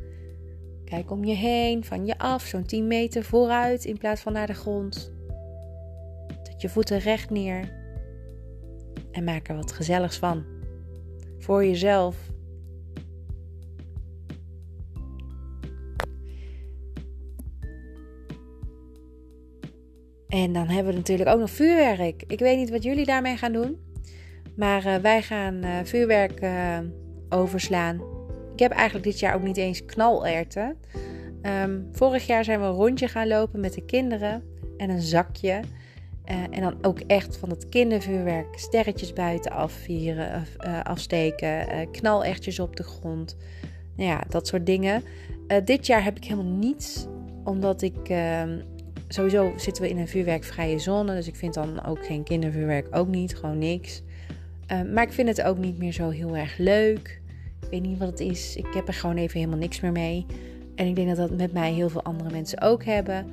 Kijk 0.84 1.10
om 1.10 1.24
je 1.24 1.34
heen, 1.34 1.84
van 1.84 2.06
je 2.06 2.18
af, 2.18 2.42
zo'n 2.42 2.64
10 2.64 2.86
meter 2.86 3.24
vooruit 3.24 3.84
in 3.84 3.98
plaats 3.98 4.20
van 4.20 4.32
naar 4.32 4.46
de 4.46 4.54
grond. 4.54 5.12
Zet 6.42 6.60
je 6.62 6.68
voeten 6.68 6.98
recht 6.98 7.30
neer. 7.30 7.72
En 9.12 9.24
maak 9.24 9.48
er 9.48 9.56
wat 9.56 9.72
gezelligs 9.72 10.16
van. 10.16 10.44
Voor 11.38 11.64
jezelf 11.64 12.16
En 20.28 20.52
dan 20.52 20.68
hebben 20.68 20.92
we 20.92 20.98
natuurlijk 20.98 21.28
ook 21.28 21.38
nog 21.38 21.50
vuurwerk. 21.50 22.24
Ik 22.26 22.38
weet 22.38 22.56
niet 22.56 22.70
wat 22.70 22.82
jullie 22.82 23.04
daarmee 23.04 23.36
gaan 23.36 23.52
doen. 23.52 23.78
Maar 24.56 24.86
uh, 24.86 24.96
wij 24.96 25.22
gaan 25.22 25.54
uh, 25.64 25.70
vuurwerk 25.84 26.42
uh, 26.42 26.78
overslaan. 27.28 28.00
Ik 28.52 28.58
heb 28.58 28.72
eigenlijk 28.72 29.04
dit 29.04 29.18
jaar 29.18 29.34
ook 29.34 29.42
niet 29.42 29.56
eens 29.56 29.84
knalerten. 29.84 30.76
Um, 31.62 31.88
vorig 31.92 32.26
jaar 32.26 32.44
zijn 32.44 32.60
we 32.60 32.66
een 32.66 32.72
rondje 32.72 33.08
gaan 33.08 33.28
lopen 33.28 33.60
met 33.60 33.74
de 33.74 33.84
kinderen 33.84 34.42
en 34.76 34.90
een 34.90 35.00
zakje. 35.00 35.60
en 36.24 36.60
dan 36.60 36.78
ook 36.82 37.00
echt 37.00 37.36
van 37.36 37.50
het 37.50 37.68
kindervuurwerk 37.68 38.58
sterretjes 38.58 39.12
buiten 39.12 39.52
afvieren, 39.52 40.44
afsteken, 40.82 41.90
knalertjes 41.90 42.58
op 42.58 42.76
de 42.76 42.82
grond. 42.82 43.36
Nou 43.96 44.08
ja, 44.08 44.24
dat 44.28 44.46
soort 44.46 44.66
dingen. 44.66 45.02
dit 45.64 45.86
jaar 45.86 46.04
heb 46.04 46.16
ik 46.16 46.24
helemaal 46.24 46.52
niets, 46.52 47.06
omdat 47.44 47.82
ik 47.82 48.08
ehm, 48.08 48.58
sowieso 49.08 49.52
zitten 49.56 49.82
we 49.82 49.88
in 49.88 49.98
een 49.98 50.08
vuurwerkvrije 50.08 50.78
zone. 50.78 51.14
Dus 51.14 51.26
ik 51.26 51.36
vind 51.36 51.54
dan 51.54 51.84
ook 51.84 52.06
geen 52.06 52.22
kindervuurwerk 52.22 52.86
ook 52.90 53.08
niet. 53.08 53.36
Gewoon 53.36 53.58
niks. 53.58 54.02
Ehm, 54.66 54.92
maar 54.92 55.02
ik 55.02 55.12
vind 55.12 55.28
het 55.28 55.42
ook 55.42 55.58
niet 55.58 55.78
meer 55.78 55.92
zo 55.92 56.10
heel 56.10 56.36
erg 56.36 56.58
leuk. 56.58 57.20
Ik 57.60 57.68
weet 57.70 57.82
niet 57.82 57.98
wat 57.98 58.08
het 58.08 58.20
is. 58.20 58.56
Ik 58.56 58.66
heb 58.74 58.88
er 58.88 58.94
gewoon 58.94 59.16
even 59.16 59.38
helemaal 59.38 59.58
niks 59.58 59.80
meer 59.80 59.92
mee. 59.92 60.26
En 60.74 60.86
ik 60.86 60.96
denk 60.96 61.08
dat 61.08 61.16
dat 61.16 61.38
met 61.38 61.52
mij 61.52 61.72
heel 61.72 61.88
veel 61.88 62.02
andere 62.02 62.30
mensen 62.30 62.60
ook 62.60 62.84
hebben. 62.84 63.26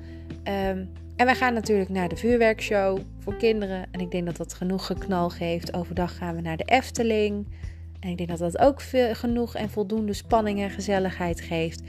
Um, 0.43 0.89
en 1.15 1.25
wij 1.25 1.35
gaan 1.35 1.53
natuurlijk 1.53 1.89
naar 1.89 2.09
de 2.09 2.15
vuurwerkshow 2.15 2.99
voor 3.19 3.35
kinderen. 3.35 3.85
En 3.91 3.99
ik 3.99 4.11
denk 4.11 4.25
dat 4.25 4.37
dat 4.37 4.53
genoeg 4.53 4.85
geknal 4.85 5.29
geeft. 5.29 5.73
Overdag 5.73 6.17
gaan 6.17 6.35
we 6.35 6.41
naar 6.41 6.57
de 6.57 6.63
Efteling. 6.63 7.47
En 7.99 8.09
ik 8.09 8.17
denk 8.17 8.29
dat 8.29 8.39
dat 8.39 8.57
ook 8.57 8.81
veel, 8.81 9.15
genoeg 9.15 9.55
en 9.55 9.69
voldoende 9.69 10.13
spanning 10.13 10.61
en 10.61 10.69
gezelligheid 10.69 11.41
geeft. 11.41 11.81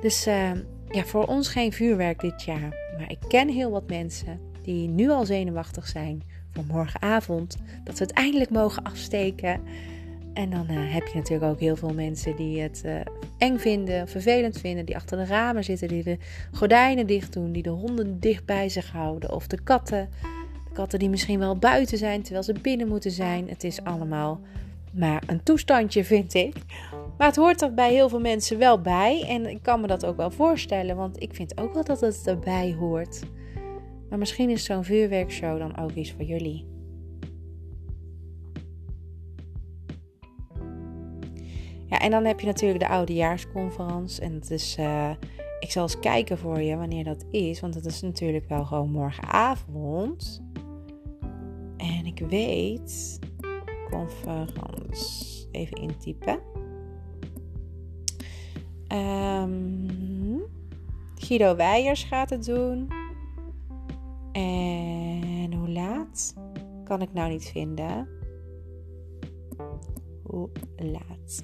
Dus 0.00 0.26
uh, 0.26 0.50
ja, 0.92 1.04
voor 1.04 1.24
ons 1.24 1.48
geen 1.48 1.72
vuurwerk 1.72 2.20
dit 2.20 2.42
jaar. 2.42 2.76
Maar 2.98 3.10
ik 3.10 3.18
ken 3.28 3.48
heel 3.48 3.70
wat 3.70 3.88
mensen 3.88 4.40
die 4.62 4.88
nu 4.88 5.10
al 5.10 5.24
zenuwachtig 5.24 5.86
zijn 5.86 6.22
voor 6.52 6.64
morgenavond. 6.64 7.56
Dat 7.84 7.96
ze 7.96 8.02
het 8.02 8.12
eindelijk 8.12 8.50
mogen 8.50 8.82
afsteken. 8.82 9.60
En 10.34 10.50
dan 10.50 10.66
uh, 10.70 10.92
heb 10.92 11.06
je 11.06 11.18
natuurlijk 11.18 11.52
ook 11.52 11.60
heel 11.60 11.76
veel 11.76 11.94
mensen 11.94 12.36
die 12.36 12.60
het 12.60 12.82
uh, 12.86 13.00
eng 13.38 13.58
vinden, 13.58 14.08
vervelend 14.08 14.58
vinden, 14.58 14.84
die 14.84 14.96
achter 14.96 15.18
de 15.18 15.24
ramen 15.24 15.64
zitten, 15.64 15.88
die 15.88 16.02
de 16.02 16.18
gordijnen 16.52 17.06
dicht 17.06 17.32
doen, 17.32 17.52
die 17.52 17.62
de 17.62 17.70
honden 17.70 18.20
dicht 18.20 18.44
bij 18.44 18.68
zich 18.68 18.90
houden. 18.90 19.32
Of 19.32 19.46
de 19.46 19.60
katten. 19.62 20.08
De 20.64 20.72
katten 20.72 20.98
die 20.98 21.10
misschien 21.10 21.38
wel 21.38 21.56
buiten 21.56 21.98
zijn 21.98 22.22
terwijl 22.22 22.44
ze 22.44 22.54
binnen 22.62 22.88
moeten 22.88 23.10
zijn. 23.10 23.48
Het 23.48 23.64
is 23.64 23.84
allemaal 23.84 24.40
maar 24.92 25.22
een 25.26 25.42
toestandje, 25.42 26.04
vind 26.04 26.34
ik. 26.34 26.54
Maar 27.18 27.26
het 27.26 27.36
hoort 27.36 27.62
er 27.62 27.74
bij 27.74 27.92
heel 27.92 28.08
veel 28.08 28.20
mensen 28.20 28.58
wel 28.58 28.80
bij. 28.80 29.24
En 29.28 29.46
ik 29.46 29.62
kan 29.62 29.80
me 29.80 29.86
dat 29.86 30.06
ook 30.06 30.16
wel 30.16 30.30
voorstellen, 30.30 30.96
want 30.96 31.22
ik 31.22 31.34
vind 31.34 31.60
ook 31.60 31.74
wel 31.74 31.84
dat 31.84 32.00
het 32.00 32.26
erbij 32.26 32.76
hoort. 32.78 33.22
Maar 34.08 34.18
misschien 34.18 34.50
is 34.50 34.64
zo'n 34.64 34.84
vuurwerkshow 34.84 35.58
dan 35.58 35.78
ook 35.78 35.90
iets 35.90 36.12
voor 36.12 36.24
jullie. 36.24 36.70
Ja, 41.86 41.98
en 41.98 42.10
dan 42.10 42.24
heb 42.24 42.40
je 42.40 42.46
natuurlijk 42.46 42.80
de 42.80 42.88
oudejaarsconferentie. 42.88 44.22
En 44.22 44.34
het 44.34 44.50
is, 44.50 44.76
uh, 44.78 45.10
ik 45.60 45.70
zal 45.70 45.82
eens 45.82 45.98
kijken 45.98 46.38
voor 46.38 46.60
je 46.60 46.76
wanneer 46.76 47.04
dat 47.04 47.24
is. 47.30 47.60
Want 47.60 47.74
het 47.74 47.84
is 47.84 48.00
natuurlijk 48.00 48.48
wel 48.48 48.64
gewoon 48.64 48.90
morgenavond. 48.90 50.42
En 51.76 52.06
ik 52.06 52.18
weet, 52.28 53.18
conferentie, 53.90 55.48
even 55.50 55.76
intypen. 55.76 56.51
Um, 58.92 60.42
Guido 61.14 61.56
Weijers 61.56 62.04
gaat 62.04 62.30
het 62.30 62.44
doen. 62.44 62.88
En 64.32 65.52
hoe 65.54 65.68
laat? 65.68 66.34
Kan 66.84 67.02
ik 67.02 67.12
nou 67.12 67.30
niet 67.30 67.44
vinden. 67.44 68.08
Hoe 70.22 70.50
laat? 70.76 71.42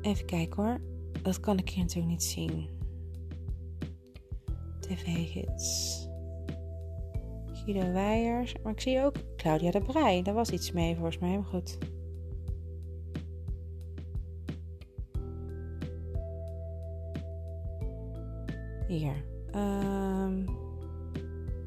Even 0.00 0.26
kijken 0.26 0.64
hoor. 0.64 0.80
Dat 1.22 1.40
kan 1.40 1.58
ik 1.58 1.68
hier 1.68 1.82
natuurlijk 1.82 2.12
niet 2.12 2.22
zien. 2.22 2.68
TV-hits. 4.80 6.07
Guido 7.68 7.92
Weijers. 7.92 8.54
Maar 8.62 8.72
ik 8.72 8.80
zie 8.80 9.04
ook 9.04 9.14
Claudia 9.36 9.70
de 9.70 9.80
Brij. 9.80 10.22
Daar 10.22 10.34
was 10.34 10.50
iets 10.50 10.72
mee 10.72 10.94
volgens 10.94 11.18
mij. 11.18 11.30
Maar 11.30 11.44
goed. 11.44 11.78
Hier. 18.86 19.24
Um, 19.54 20.46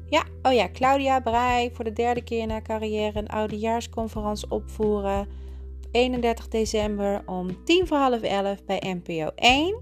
ja, 0.06 0.24
oh 0.42 0.52
ja, 0.52 0.68
Claudia 0.72 1.20
Brij 1.20 1.70
voor 1.72 1.84
de 1.84 1.92
derde 1.92 2.22
keer 2.22 2.42
in 2.42 2.50
haar 2.50 2.62
carrière 2.62 3.18
een 3.18 3.28
oudejaarsconferentie 3.28 4.50
opvoeren. 4.50 5.20
Op 5.20 5.88
31 5.90 6.48
december 6.48 7.22
om 7.26 7.64
tien 7.64 7.86
voor 7.86 7.98
half 7.98 8.22
elf 8.22 8.64
bij 8.64 9.00
NPO 9.02 9.30
1. 9.34 9.76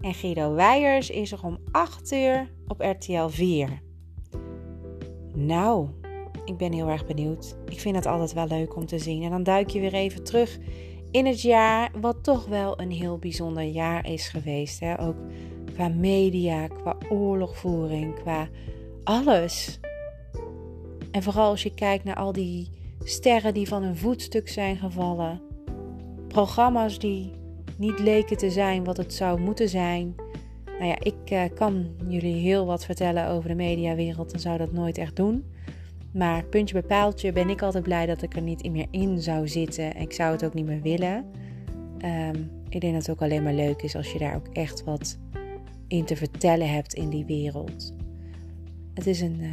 En 0.00 0.14
Guido 0.14 0.54
Weijers 0.54 1.10
is 1.10 1.32
er 1.32 1.44
om 1.44 1.58
8 1.70 2.12
uur 2.12 2.50
op 2.66 2.80
RTL 2.80 3.28
4. 3.28 3.83
Nou, 5.34 5.88
ik 6.44 6.56
ben 6.56 6.72
heel 6.72 6.88
erg 6.88 7.06
benieuwd. 7.06 7.56
Ik 7.68 7.80
vind 7.80 7.96
het 7.96 8.06
altijd 8.06 8.32
wel 8.32 8.46
leuk 8.46 8.76
om 8.76 8.86
te 8.86 8.98
zien. 8.98 9.22
En 9.22 9.30
dan 9.30 9.42
duik 9.42 9.68
je 9.68 9.80
weer 9.80 9.94
even 9.94 10.24
terug 10.24 10.58
in 11.10 11.26
het 11.26 11.42
jaar, 11.42 11.90
wat 12.00 12.24
toch 12.24 12.46
wel 12.46 12.80
een 12.80 12.90
heel 12.90 13.18
bijzonder 13.18 13.62
jaar 13.62 14.06
is 14.10 14.28
geweest. 14.28 14.80
Hè? 14.80 15.00
Ook 15.00 15.16
qua 15.74 15.88
media, 15.88 16.66
qua 16.66 16.96
oorlogvoering, 17.08 18.14
qua 18.14 18.48
alles. 19.04 19.80
En 21.10 21.22
vooral 21.22 21.50
als 21.50 21.62
je 21.62 21.74
kijkt 21.74 22.04
naar 22.04 22.16
al 22.16 22.32
die 22.32 22.68
sterren 23.04 23.54
die 23.54 23.68
van 23.68 23.82
een 23.82 23.96
voetstuk 23.96 24.48
zijn 24.48 24.76
gevallen. 24.76 25.40
Programma's 26.28 26.98
die 26.98 27.30
niet 27.76 27.98
leken 27.98 28.36
te 28.36 28.50
zijn 28.50 28.84
wat 28.84 28.96
het 28.96 29.14
zou 29.14 29.40
moeten 29.40 29.68
zijn. 29.68 30.14
Nou 30.78 30.84
ja, 30.84 30.96
ik 30.98 31.30
uh, 31.32 31.42
kan 31.54 31.86
jullie 32.08 32.34
heel 32.34 32.66
wat 32.66 32.84
vertellen 32.84 33.28
over 33.28 33.48
de 33.48 33.54
mediawereld 33.54 34.32
en 34.32 34.40
zou 34.40 34.58
dat 34.58 34.72
nooit 34.72 34.98
echt 34.98 35.16
doen. 35.16 35.44
Maar 36.12 36.44
puntje 36.44 36.74
bij 36.74 36.82
paaltje 36.88 37.32
ben 37.32 37.50
ik 37.50 37.62
altijd 37.62 37.84
blij 37.84 38.06
dat 38.06 38.22
ik 38.22 38.36
er 38.36 38.42
niet 38.42 38.70
meer 38.70 38.86
in 38.90 39.20
zou 39.20 39.48
zitten. 39.48 39.94
En 39.94 40.00
ik 40.00 40.12
zou 40.12 40.32
het 40.32 40.44
ook 40.44 40.54
niet 40.54 40.66
meer 40.66 40.82
willen. 40.82 41.24
Um, 42.04 42.50
ik 42.68 42.80
denk 42.80 42.92
dat 42.92 43.06
het 43.06 43.10
ook 43.10 43.22
alleen 43.22 43.42
maar 43.42 43.54
leuk 43.54 43.82
is 43.82 43.96
als 43.96 44.12
je 44.12 44.18
daar 44.18 44.34
ook 44.34 44.48
echt 44.52 44.84
wat 44.84 45.18
in 45.88 46.04
te 46.04 46.16
vertellen 46.16 46.70
hebt 46.70 46.94
in 46.94 47.08
die 47.08 47.24
wereld. 47.24 47.94
Het 48.94 49.06
is 49.06 49.20
een 49.20 49.40
uh, 49.40 49.48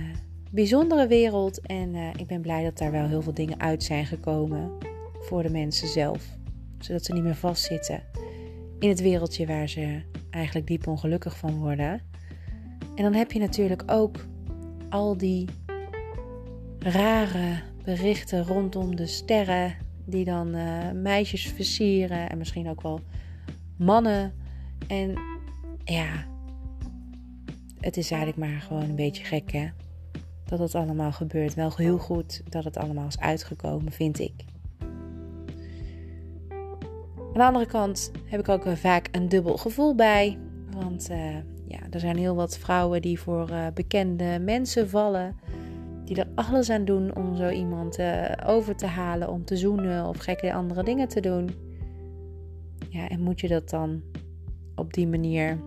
bijzondere 0.52 1.08
wereld 1.08 1.62
en 1.62 1.96
uh, 1.96 2.08
ik 2.18 2.28
ben 2.28 2.42
blij 2.42 2.64
dat 2.64 2.78
daar 2.78 2.92
wel 2.92 3.08
heel 3.08 3.22
veel 3.22 3.34
dingen 3.34 3.60
uit 3.60 3.84
zijn 3.84 4.06
gekomen 4.06 4.72
voor 5.20 5.44
de 5.44 5.50
mensen 5.50 5.88
zelf. 5.88 6.38
Zodat 6.80 7.06
ze 7.06 7.14
niet 7.14 7.24
meer 7.24 7.36
vastzitten 7.36 8.04
in 8.82 8.90
het 8.90 9.02
wereldje 9.02 9.46
waar 9.46 9.70
ze 9.70 10.02
eigenlijk 10.30 10.68
diep 10.68 10.88
ongelukkig 10.88 11.38
van 11.38 11.58
worden. 11.58 12.02
En 12.96 13.04
dan 13.04 13.14
heb 13.14 13.32
je 13.32 13.40
natuurlijk 13.40 13.84
ook 13.86 14.26
al 14.90 15.18
die 15.18 15.48
rare 16.80 17.62
berichten 17.84 18.46
rondom 18.46 18.96
de 18.96 19.08
sterren 19.08 19.76
die 20.06 20.26
dan 20.26 20.56
uh, 20.56 20.92
meisjes 20.92 21.48
versieren 21.48 22.30
en 22.30 22.38
misschien 22.38 22.70
ook 22.70 22.82
wel 22.82 23.00
mannen. 23.78 24.34
En 24.88 25.20
ja, 25.84 26.26
het 27.80 27.98
is 27.98 28.12
eigenlijk 28.12 28.52
maar 28.52 28.62
gewoon 28.62 28.84
een 28.84 28.96
beetje 28.96 29.24
gek 29.24 29.52
hè. 29.52 29.68
Dat 30.46 30.60
het 30.60 30.76
allemaal 30.76 31.12
gebeurt. 31.12 31.54
Wel 31.54 31.72
heel 31.76 31.98
goed 31.98 32.42
dat 32.50 32.64
het 32.64 32.78
allemaal 32.78 33.08
is 33.08 33.20
uitgekomen, 33.20 33.92
vind 33.92 34.20
ik. 34.20 34.51
Aan 37.32 37.38
de 37.38 37.44
andere 37.44 37.66
kant 37.66 38.12
heb 38.26 38.40
ik 38.40 38.50
ook 38.50 38.78
vaak 38.78 39.08
een 39.12 39.30
dubbel 39.30 39.58
gevoel 39.58 39.96
bij. 39.96 40.38
Want 40.76 41.10
uh, 41.12 41.36
ja, 41.68 41.80
er 41.90 42.00
zijn 42.00 42.18
heel 42.18 42.36
wat 42.36 42.58
vrouwen 42.58 43.02
die 43.02 43.20
voor 43.20 43.50
uh, 43.50 43.68
bekende 43.74 44.40
mensen 44.40 44.90
vallen. 44.90 45.36
Die 46.06 46.16
er 46.16 46.28
alles 46.36 46.70
aan 46.70 46.86
doen 46.86 47.16
om 47.16 47.36
zo 47.36 47.50
iemand 47.50 47.98
over 48.46 48.76
te 48.76 48.86
halen, 48.86 49.30
om 49.30 49.46
te 49.46 49.58
zoenen 49.58 50.06
of 50.06 50.18
gekke 50.18 50.54
andere 50.54 50.84
dingen 50.84 51.08
te 51.08 51.20
doen. 51.20 51.50
Ja, 52.90 53.10
en 53.10 53.22
moet 53.22 53.40
je 53.40 53.48
dat 53.48 53.70
dan 53.70 54.02
op 54.76 54.94
die 54.94 55.08
manier 55.08 55.58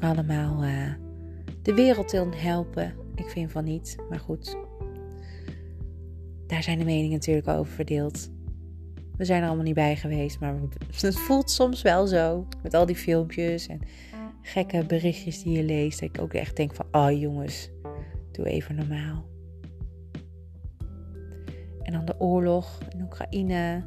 allemaal 0.00 0.60
de 1.62 1.74
wereld 1.74 2.12
in 2.12 2.32
helpen? 2.36 2.94
Ik 3.14 3.28
vind 3.28 3.50
van 3.50 3.64
niet, 3.64 3.96
maar 4.10 4.20
goed. 4.20 4.56
Daar 6.46 6.62
zijn 6.62 6.78
de 6.78 6.84
meningen 6.84 7.10
natuurlijk 7.10 7.48
over 7.48 7.72
verdeeld. 7.72 8.30
We 9.16 9.24
zijn 9.24 9.40
er 9.42 9.46
allemaal 9.46 9.64
niet 9.64 9.74
bij 9.74 9.96
geweest, 9.96 10.40
maar 10.40 10.54
het 11.00 11.18
voelt 11.18 11.50
soms 11.50 11.82
wel 11.82 12.06
zo. 12.06 12.46
Met 12.62 12.74
al 12.74 12.86
die 12.86 12.96
filmpjes 12.96 13.66
en 13.66 13.80
gekke 14.42 14.84
berichtjes 14.86 15.42
die 15.42 15.56
je 15.56 15.62
leest. 15.62 16.00
Dat 16.00 16.08
ik 16.08 16.20
ook 16.20 16.32
echt 16.32 16.56
denk 16.56 16.74
van, 16.74 16.86
oh 16.90 17.20
jongens, 17.20 17.70
doe 18.32 18.46
even 18.46 18.74
normaal. 18.74 19.26
En 21.82 21.92
dan 21.92 22.04
de 22.04 22.20
oorlog 22.20 22.78
in 22.88 23.02
Oekraïne. 23.02 23.84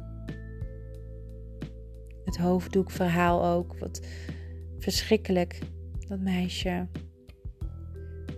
Het 2.24 2.36
hoofddoekverhaal 2.36 3.44
ook. 3.44 3.78
Wat 3.78 4.06
verschrikkelijk, 4.78 5.58
dat 6.08 6.20
meisje. 6.20 6.86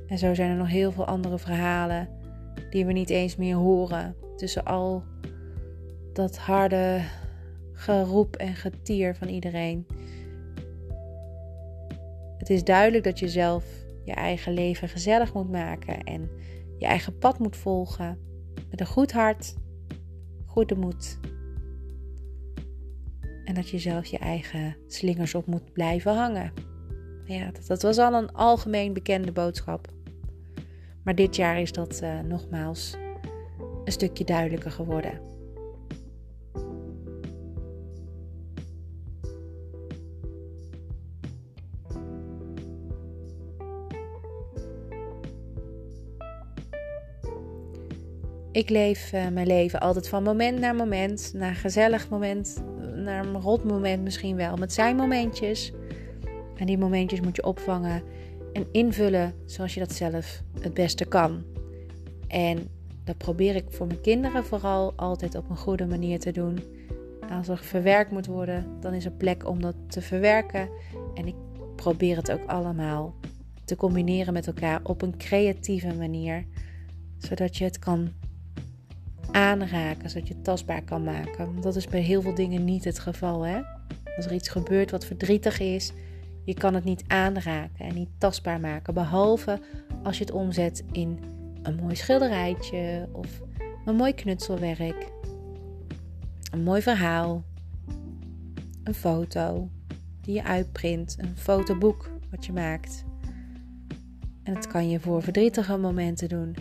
En 0.07 0.19
zo 0.19 0.35
zijn 0.35 0.51
er 0.51 0.57
nog 0.57 0.69
heel 0.69 0.93
veel 0.93 1.07
andere 1.07 1.39
verhalen 1.39 2.09
die 2.71 2.87
we 2.87 2.93
niet 2.93 3.11
eens 3.11 3.37
meer 3.37 3.57
horen. 3.57 4.17
Tussen 4.37 4.65
al 4.65 5.05
dat 6.21 6.39
harde 6.39 7.01
geroep 7.73 8.37
en 8.37 8.55
getier 8.55 9.15
van 9.15 9.29
iedereen. 9.29 9.87
Het 12.39 12.51
is 12.51 12.65
duidelijk 12.65 13.05
dat 13.05 13.19
je 13.19 13.29
zelf 13.29 13.65
je 14.05 14.13
eigen 14.13 14.53
leven 14.53 14.89
gezellig 14.89 15.35
moet 15.35 15.51
maken 15.51 16.03
en 16.03 16.31
je 16.79 16.87
eigen 16.87 17.19
pad 17.19 17.39
moet 17.39 17.57
volgen. 17.57 18.19
Met 18.71 18.81
een 18.81 18.87
goed 18.87 19.13
hart, 19.13 19.55
goede 20.47 20.75
moed. 20.75 21.19
En 23.45 23.55
dat 23.55 23.69
je 23.69 23.79
zelf 23.79 24.07
je 24.07 24.19
eigen 24.19 24.77
slingers 24.87 25.35
op 25.35 25.47
moet 25.47 25.73
blijven 25.73 26.15
hangen. 26.15 26.53
Ja, 27.25 27.51
dat, 27.67 27.83
was 27.83 27.99
al 27.99 28.15
een 28.15 28.33
algemeen 28.33 28.93
bekende 28.93 29.33
boodschap. 29.33 29.89
Maar 31.05 31.15
dit 31.15 31.37
jaar 31.37 31.61
is 31.61 31.73
dat 31.73 32.01
uh, 32.03 32.21
nogmaals 32.21 32.97
een 33.85 33.93
stukje 33.93 34.25
duidelijker 34.25 34.71
geworden. 34.71 35.40
Ik 48.61 48.69
leef 48.69 49.13
uh, 49.13 49.29
mijn 49.29 49.47
leven 49.47 49.81
altijd 49.81 50.09
van 50.09 50.23
moment 50.23 50.59
naar 50.59 50.75
moment, 50.75 51.33
naar 51.35 51.55
gezellig 51.55 52.09
moment, 52.09 52.63
naar 52.95 53.27
een 53.27 53.41
rot 53.41 53.65
moment 53.65 54.03
misschien 54.03 54.37
wel, 54.37 54.57
met 54.57 54.73
zijn 54.73 54.97
momentjes. 54.97 55.73
En 56.57 56.67
die 56.67 56.79
momentjes 56.79 57.21
moet 57.21 57.37
je 57.37 57.45
opvangen 57.45 58.03
en 58.53 58.67
invullen 58.73 59.35
zoals 59.47 59.75
je 59.75 59.81
dat 59.81 59.93
zelf 59.93 60.43
het 60.61 60.75
beste 60.75 61.05
kan. 61.05 61.43
En 62.29 62.69
dat 63.05 63.17
probeer 63.17 63.55
ik 63.55 63.65
voor 63.69 63.87
mijn 63.87 64.01
kinderen 64.01 64.45
vooral 64.45 64.93
altijd 64.97 65.35
op 65.35 65.51
een 65.51 65.57
goede 65.57 65.87
manier 65.87 66.19
te 66.19 66.33
doen. 66.33 66.59
Als 67.31 67.49
er 67.49 67.59
verwerkt 67.59 68.11
moet 68.11 68.27
worden, 68.27 68.67
dan 68.81 68.93
is 68.95 69.05
er 69.05 69.13
plek 69.13 69.49
om 69.49 69.61
dat 69.61 69.75
te 69.89 70.01
verwerken. 70.01 70.69
En 71.15 71.27
ik 71.27 71.37
probeer 71.77 72.17
het 72.17 72.33
ook 72.33 72.47
allemaal 72.47 73.15
te 73.65 73.77
combineren 73.77 74.33
met 74.33 74.47
elkaar 74.47 74.81
op 74.83 75.03
een 75.03 75.17
creatieve 75.17 75.95
manier, 75.95 76.45
zodat 77.19 77.57
je 77.57 77.65
het 77.65 77.79
kan 77.79 78.20
aanraken, 79.33 80.11
zodat 80.11 80.29
je 80.29 80.35
het 80.35 80.45
tastbaar 80.45 80.83
kan 80.83 81.05
maken. 81.05 81.61
Dat 81.61 81.77
is 81.77 81.87
bij 81.87 82.01
heel 82.01 82.23
veel 82.23 82.35
dingen 82.35 82.65
niet 82.65 82.85
het 82.85 82.99
geval. 82.99 83.43
Hè? 83.43 83.61
Als 84.17 84.27
er 84.27 84.33
iets 84.33 84.49
gebeurt 84.49 84.91
wat 84.91 85.05
verdrietig 85.05 85.61
is, 85.61 85.93
je 86.45 86.55
kan 86.55 86.75
het 86.75 86.85
niet 86.85 87.05
aanraken 87.07 87.85
en 87.85 87.95
niet 87.95 88.09
tastbaar 88.19 88.61
maken. 88.61 88.95
Behalve 88.95 89.61
als 90.03 90.19
je 90.19 90.25
het 90.25 90.33
omzet 90.33 90.85
in 90.93 91.19
een 91.63 91.75
mooi 91.75 91.97
schilderijtje 91.97 93.09
of 93.13 93.41
een 93.85 93.97
mooi 93.97 94.15
knutselwerk. 94.15 95.13
Een 96.51 96.63
mooi 96.63 96.83
verhaal. 96.83 97.45
Een 98.85 98.95
foto 98.95 99.69
die 100.21 100.35
je 100.35 100.45
uitprint. 100.45 101.17
Een 101.19 101.37
fotoboek 101.37 102.11
wat 102.31 102.47
je 102.47 102.53
maakt. 102.53 103.05
En 104.43 104.55
dat 104.55 104.67
kan 104.67 104.89
je 104.89 105.01
voor 105.01 105.23
verdrietige 105.23 105.77
momenten 105.77 106.29
doen. 106.29 106.57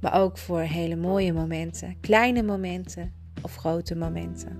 Maar 0.00 0.20
ook 0.20 0.38
voor 0.38 0.60
hele 0.60 0.96
mooie 0.96 1.32
momenten. 1.32 1.96
Kleine 2.00 2.42
momenten 2.42 3.12
of 3.42 3.56
grote 3.56 3.96
momenten. 3.96 4.58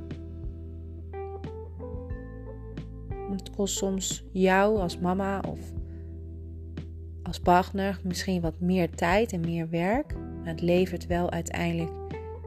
Het 3.31 3.51
kost 3.51 3.77
soms 3.77 4.25
jou 4.33 4.79
als 4.79 4.99
mama 4.99 5.41
of 5.49 5.59
als 7.23 7.41
partner 7.41 8.01
misschien 8.05 8.41
wat 8.41 8.61
meer 8.61 8.91
tijd 8.91 9.33
en 9.33 9.41
meer 9.41 9.69
werk. 9.69 10.15
Maar 10.15 10.49
het 10.49 10.61
levert 10.61 11.07
wel 11.07 11.31
uiteindelijk 11.31 11.91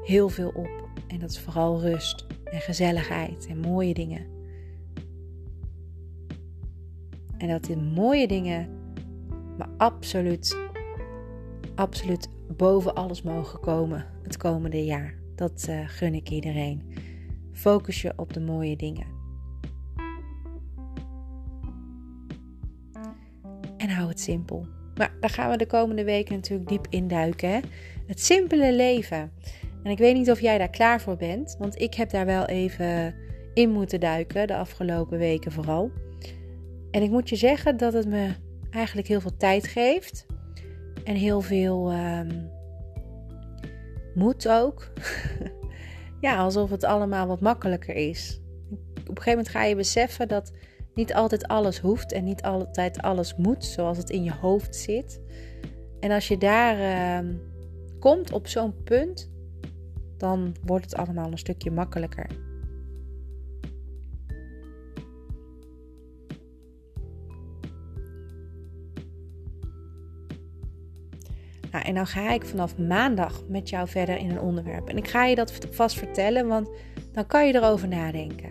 heel 0.03 0.29
veel 0.29 0.49
op. 0.49 0.89
En 1.07 1.19
dat 1.19 1.29
is 1.29 1.39
vooral 1.39 1.81
rust 1.81 2.25
en 2.43 2.59
gezelligheid 2.59 3.47
en 3.47 3.59
mooie 3.59 3.93
dingen. 3.93 4.25
En 7.37 7.47
dat 7.49 7.63
die 7.63 7.77
mooie 7.77 8.27
dingen, 8.27 8.69
maar 9.57 9.69
absoluut, 9.77 10.57
absoluut 11.75 12.29
boven 12.47 12.95
alles 12.95 13.21
mogen 13.21 13.59
komen 13.59 14.05
het 14.23 14.37
komende 14.37 14.85
jaar. 14.85 15.15
Dat 15.35 15.65
uh, 15.69 15.79
gun 15.87 16.13
ik 16.13 16.29
iedereen. 16.29 16.83
Focus 17.51 18.01
je 18.01 18.13
op 18.15 18.33
de 18.33 18.39
mooie 18.39 18.75
dingen. 18.75 19.07
En 23.77 23.89
hou 23.89 24.07
het 24.09 24.19
simpel. 24.19 24.67
Maar 24.95 25.13
daar 25.19 25.29
gaan 25.29 25.49
we 25.49 25.57
de 25.57 25.65
komende 25.65 26.03
weken 26.03 26.35
natuurlijk 26.35 26.69
diep 26.69 26.87
induiken. 26.89 27.49
Hè? 27.49 27.59
Het 28.07 28.21
simpele 28.21 28.73
leven. 28.73 29.31
En 29.83 29.91
ik 29.91 29.97
weet 29.97 30.15
niet 30.15 30.31
of 30.31 30.39
jij 30.39 30.57
daar 30.57 30.69
klaar 30.69 31.01
voor 31.01 31.17
bent, 31.17 31.55
want 31.59 31.81
ik 31.81 31.93
heb 31.93 32.09
daar 32.09 32.25
wel 32.25 32.45
even 32.45 33.15
in 33.53 33.69
moeten 33.69 33.99
duiken 33.99 34.47
de 34.47 34.55
afgelopen 34.55 35.17
weken 35.17 35.51
vooral. 35.51 35.91
En 36.91 37.01
ik 37.01 37.09
moet 37.09 37.29
je 37.29 37.35
zeggen 37.35 37.77
dat 37.77 37.93
het 37.93 38.07
me 38.07 38.31
eigenlijk 38.69 39.07
heel 39.07 39.21
veel 39.21 39.37
tijd 39.37 39.67
geeft. 39.67 40.25
En 41.03 41.15
heel 41.15 41.41
veel 41.41 41.93
um, 41.93 42.49
moed 44.13 44.49
ook. 44.49 44.91
ja, 46.21 46.37
alsof 46.37 46.69
het 46.69 46.83
allemaal 46.83 47.27
wat 47.27 47.41
makkelijker 47.41 47.95
is. 47.95 48.41
Op 48.69 49.09
een 49.09 49.23
gegeven 49.23 49.29
moment 49.29 49.47
ga 49.47 49.63
je 49.63 49.75
beseffen 49.75 50.27
dat 50.27 50.51
niet 50.93 51.13
altijd 51.13 51.47
alles 51.47 51.79
hoeft 51.79 52.11
en 52.11 52.23
niet 52.23 52.41
altijd 52.41 53.01
alles 53.01 53.35
moet 53.35 53.65
zoals 53.65 53.97
het 53.97 54.09
in 54.09 54.23
je 54.23 54.33
hoofd 54.33 54.75
zit. 54.75 55.21
En 55.99 56.11
als 56.11 56.27
je 56.27 56.37
daar 56.37 56.77
uh, 57.23 57.29
komt 57.99 58.31
op 58.31 58.47
zo'n 58.47 58.83
punt, 58.83 59.31
dan 60.17 60.55
wordt 60.65 60.85
het 60.85 60.95
allemaal 60.95 61.31
een 61.31 61.37
stukje 61.37 61.71
makkelijker. 61.71 62.27
En 71.83 71.95
dan 71.95 72.07
ga 72.07 72.31
ik 72.31 72.45
vanaf 72.45 72.77
maandag 72.77 73.41
met 73.47 73.69
jou 73.69 73.87
verder 73.87 74.17
in 74.17 74.29
een 74.29 74.39
onderwerp. 74.39 74.87
En 74.87 74.97
ik 74.97 75.07
ga 75.07 75.25
je 75.25 75.35
dat 75.35 75.53
vast 75.71 75.97
vertellen, 75.97 76.47
want 76.47 76.69
dan 77.11 77.25
kan 77.25 77.47
je 77.47 77.55
erover 77.55 77.87
nadenken. 77.87 78.49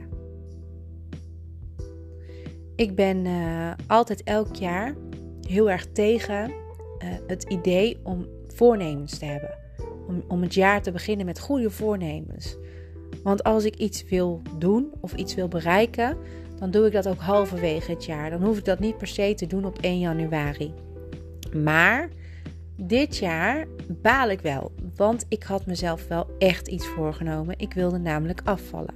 Ik 2.77 2.95
ben 2.95 3.25
uh, 3.25 3.71
altijd 3.87 4.23
elk 4.23 4.57
jaar 4.57 4.95
heel 5.49 5.71
erg 5.71 5.87
tegen 5.93 6.51
uh, 6.51 7.09
het 7.27 7.43
idee 7.43 8.01
om 8.03 8.27
voornemens 8.47 9.19
te 9.19 9.25
hebben. 9.25 9.55
Om, 10.09 10.25
om 10.29 10.43
het 10.43 10.55
jaar 10.55 10.83
te 10.83 10.93
beginnen 10.93 11.27
met 11.27 11.41
goede 11.41 11.71
voornemens. 11.71 12.57
Want 13.23 13.43
als 13.43 13.65
ik 13.65 13.77
iets 13.77 14.05
wil 14.05 14.43
doen 14.59 14.93
of 15.01 15.15
iets 15.15 15.35
wil 15.35 15.49
bereiken, 15.49 16.17
dan 16.59 16.71
doe 16.71 16.87
ik 16.87 16.93
dat 16.93 17.09
ook 17.09 17.21
halverwege 17.21 17.91
het 17.91 18.05
jaar. 18.05 18.31
Dan 18.31 18.43
hoef 18.43 18.59
ik 18.59 18.65
dat 18.65 18.79
niet 18.79 18.99
per 18.99 19.07
se 19.07 19.35
te 19.35 19.47
doen 19.47 19.65
op 19.65 19.79
1 19.81 19.99
januari. 19.99 20.75
Maar 21.53 22.09
dit 22.87 23.17
jaar 23.17 23.67
baal 23.89 24.31
ik 24.31 24.41
wel, 24.41 24.73
want 24.97 25.25
ik 25.29 25.43
had 25.43 25.67
mezelf 25.67 26.09
wel 26.09 26.27
echt 26.39 26.69
iets 26.69 26.87
voorgenomen. 26.87 27.59
Ik 27.59 27.73
wilde 27.73 27.99
namelijk 27.99 28.41
afvallen. 28.45 28.95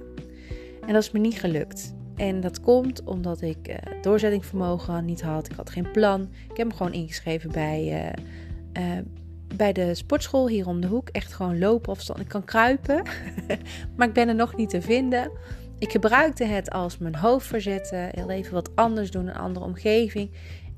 En 0.85 0.93
dat 0.93 1.03
is 1.03 1.11
me 1.11 1.19
niet 1.19 1.39
gelukt. 1.39 1.95
En 2.15 2.41
dat 2.41 2.59
komt 2.59 3.03
omdat 3.03 3.41
ik 3.41 3.67
uh, 3.67 4.01
doorzettingsvermogen 4.01 5.05
niet 5.05 5.21
had. 5.21 5.49
Ik 5.49 5.55
had 5.55 5.69
geen 5.69 5.91
plan. 5.91 6.29
Ik 6.49 6.57
heb 6.57 6.67
me 6.67 6.73
gewoon 6.73 6.93
ingeschreven 6.93 7.51
bij, 7.51 8.13
uh, 8.75 8.83
uh, 8.83 9.01
bij 9.55 9.73
de 9.73 9.95
sportschool 9.95 10.47
hier 10.47 10.67
om 10.67 10.81
de 10.81 10.87
hoek. 10.87 11.09
Echt 11.09 11.33
gewoon 11.33 11.59
lopen 11.59 11.91
afstand. 11.91 12.19
Ik 12.19 12.27
kan 12.27 12.45
kruipen, 12.45 13.01
maar 13.95 14.07
ik 14.07 14.13
ben 14.13 14.27
er 14.27 14.35
nog 14.35 14.55
niet 14.55 14.69
te 14.69 14.81
vinden. 14.81 15.31
ik 15.79 15.91
gebruikte 15.91 16.43
het 16.43 16.69
als 16.69 16.97
mijn 16.97 17.15
hoofd 17.15 17.47
verzetten, 17.47 18.09
heel 18.11 18.29
even 18.29 18.53
wat 18.53 18.75
anders 18.75 19.11
doen, 19.11 19.27
een 19.27 19.35
andere 19.35 19.65
omgeving. 19.65 20.29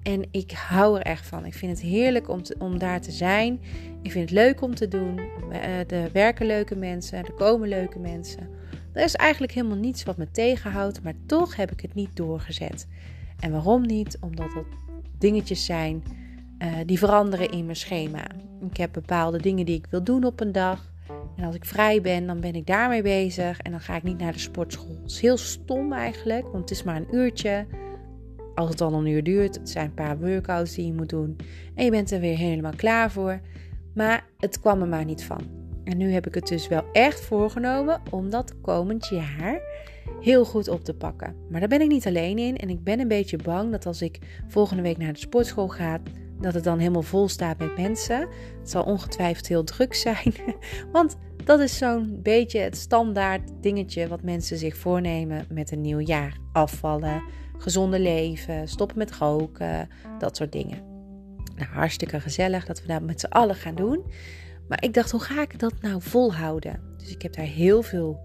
En 0.04 0.24
ik 0.32 0.52
hou 0.52 0.98
er 0.98 1.06
echt 1.06 1.28
van. 1.28 1.46
Ik 1.46 1.54
vind 1.54 1.72
het 1.72 1.82
heerlijk 1.88 2.30
om, 2.30 2.42
om 2.58 2.78
daar 2.78 3.02
te 3.02 3.12
zijn. 3.12 3.62
Ik 4.02 4.12
vind 4.12 4.30
het 4.30 4.40
leuk 4.40 4.62
om 4.62 4.76
te 4.76 4.88
doen. 4.88 5.20
Eh, 5.52 5.92
er 5.92 6.12
werken 6.12 6.46
leuke 6.46 6.76
mensen, 6.76 7.18
er 7.18 7.34
komen 7.34 7.68
leuke 7.68 8.00
mensen. 8.00 8.50
Er 8.94 9.04
is 9.04 9.16
eigenlijk 9.16 9.52
helemaal 9.52 9.78
niets 9.78 10.04
wat 10.04 10.18
me 10.18 10.32
tegenhoudt, 10.32 11.04
maar 11.04 11.14
toch 11.26 11.56
heb 11.56 11.72
ik 11.72 11.82
het 11.82 11.94
niet 11.94 12.16
doorgezet. 12.16 12.88
En 13.40 13.52
waarom 13.52 13.82
niet? 13.86 14.18
Omdat 14.20 14.54
het 14.54 14.66
dingetjes 15.18 15.66
zijn 15.66 16.04
uh, 16.60 16.74
die 16.86 16.98
veranderen 16.98 17.50
in 17.50 17.66
mijn 17.66 17.78
schema. 17.78 18.28
Ik 18.70 18.78
heb 18.78 18.94
bepaalde 18.94 19.42
dingen 19.42 19.66
die 19.66 19.78
ik 19.78 19.88
wil 19.90 20.04
doen 20.04 20.24
op 20.24 20.40
een 20.40 20.52
dag. 20.52 20.92
En 21.36 21.44
als 21.44 21.56
ik 21.56 21.66
vrij 21.66 22.02
ben, 22.02 22.28
dan 22.28 22.40
ben 22.40 22.56
ik 22.56 22.68
daarmee 22.68 23.02
bezig. 23.02 23.60
En 23.60 23.72
dan 23.72 23.80
ga 23.80 23.96
ik 23.96 24.04
niet 24.04 24.18
naar 24.18 24.34
de 24.34 24.40
sportschool. 24.40 25.00
Het 25.02 25.12
is 25.12 25.20
heel 25.20 25.38
stom 25.38 25.94
eigenlijk, 25.94 26.44
want 26.44 26.70
het 26.70 26.72
is 26.72 26.84
maar 26.84 26.96
een 26.96 27.16
uurtje. 27.16 27.66
Als 28.60 28.70
het 28.70 28.78
dan 28.78 28.94
een 28.94 29.06
uur 29.06 29.24
duurt, 29.24 29.56
het 29.56 29.70
zijn 29.70 29.86
een 29.86 29.94
paar 29.94 30.20
workouts 30.20 30.76
die 30.76 30.86
je 30.86 30.94
moet 30.94 31.10
doen. 31.10 31.36
En 31.76 31.86
je 31.86 31.92
bent 31.92 32.12
er 32.12 32.20
weer 32.20 32.38
helemaal 32.38 32.76
klaar 32.76 33.12
voor. 33.12 33.40
Maar 33.94 34.26
het 34.38 34.60
kwam 34.60 34.82
er 34.82 34.88
maar 34.88 35.06
niet 35.06 35.24
van. 35.24 35.42
En 35.84 35.98
nu 35.98 36.12
heb 36.12 36.28
ik 36.28 36.34
het 36.34 36.48
dus 36.48 36.68
wel 36.68 36.84
echt 36.92 37.20
voorgenomen 37.20 38.02
om 38.10 38.30
dat 38.30 38.62
komend 38.62 39.08
jaar 39.08 39.62
heel 40.22 40.46
goed 40.46 40.68
op 40.68 40.84
te 40.84 40.94
pakken. 40.94 41.36
Maar 41.50 41.60
daar 41.60 41.70
ben 41.70 41.82
ik 41.82 41.88
niet 41.88 42.08
alleen 42.08 42.38
in. 42.38 42.58
En 42.58 42.70
ik 42.70 42.84
ben 42.84 43.00
een 43.00 43.08
beetje 43.08 43.38
bang 43.38 43.72
dat 43.72 43.86
als 43.86 44.02
ik 44.02 44.20
volgende 44.48 44.82
week 44.82 44.98
naar 44.98 45.14
de 45.14 45.20
sportschool 45.20 45.68
ga, 45.68 46.02
dat 46.42 46.54
het 46.54 46.64
dan 46.64 46.80
helemaal 46.80 47.02
vol 47.02 47.28
staat 47.28 47.58
met 47.58 47.78
mensen. 47.78 48.28
Het 48.60 48.70
zal 48.70 48.84
ongetwijfeld 48.84 49.48
heel 49.48 49.64
druk 49.64 49.94
zijn. 49.94 50.34
Want 50.92 51.18
dat 51.44 51.60
is 51.60 51.78
zo'n 51.78 52.20
beetje 52.24 52.60
het 52.60 52.78
standaard 52.78 53.52
dingetje 53.62 54.08
wat 54.08 54.24
mensen 54.24 54.58
zich 54.58 54.78
voornemen 54.78 55.46
met 55.50 55.72
een 55.72 55.82
nieuw 55.82 56.00
jaar. 56.00 56.38
Afvallen, 56.52 57.24
gezonde 57.60 58.00
leven, 58.00 58.68
stoppen 58.68 58.98
met 58.98 59.16
roken, 59.16 59.90
dat 60.20 60.38
soort 60.38 60.52
dingen. 60.52 60.84
Nou, 61.56 61.72
hartstikke 61.72 62.20
gezellig 62.20 62.66
dat 62.66 62.82
we 62.82 62.88
dat 62.88 63.02
met 63.02 63.20
z'n 63.20 63.26
allen 63.26 63.56
gaan 63.56 63.76
doen. 63.76 64.06
Maar 64.68 64.84
ik 64.84 64.94
dacht, 64.94 65.12
hoe 65.12 65.20
ga 65.20 65.42
ik 65.42 65.60
dat 65.60 65.74
nou 65.82 66.02
volhouden? 66.02 66.82
Dus 66.98 67.12
ik 67.12 67.22
heb 67.22 67.34
daar 67.34 67.46
heel 67.46 67.82
veel 67.82 68.20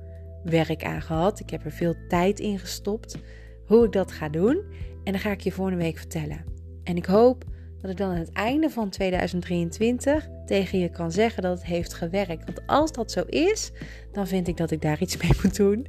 werk 0.45 0.85
aan 0.85 1.03
gehad. 1.03 1.41
Ik 1.41 1.51
heb 1.51 1.65
er 1.65 1.73
veel 1.73 1.95
tijd 2.09 2.41
in 2.41 2.59
gestopt. 2.59 3.19
Hoe 3.67 3.85
ik 3.85 3.93
dat 3.93 4.13
ga 4.13 4.29
doen. 4.29 4.63
En 5.05 5.13
dan 5.13 5.21
ga 5.21 5.31
ik 5.31 5.41
je 5.41 5.53
volgende 5.53 5.83
week 5.83 5.99
vertellen. 5.99 6.45
En 6.85 6.97
ik 6.97 7.07
hoop 7.07 7.45
dat 7.85 7.93
ik 7.93 7.99
dan 7.99 8.11
aan 8.11 8.19
het 8.19 8.33
einde 8.33 8.71
van 8.71 8.91
2023 8.91 10.29
tegen 10.47 10.79
je 10.79 10.89
kan 10.89 11.13
zeggen 11.13 11.43
dat 11.43 11.59
het 11.59 11.67
heeft 11.67 11.95
gewerkt. 11.95 12.45
Want 12.45 12.67
als 12.67 12.93
dat 12.93 13.11
zo 13.11 13.23
is, 13.27 13.73
dan 14.13 14.27
vind 14.27 14.49
ik 14.49 14.57
dat 14.57 14.71
ik 14.71 14.83
daar 14.83 15.01
iets 15.01 15.17
mee 15.23 15.31
moet 15.43 15.57
doen. 15.57 15.87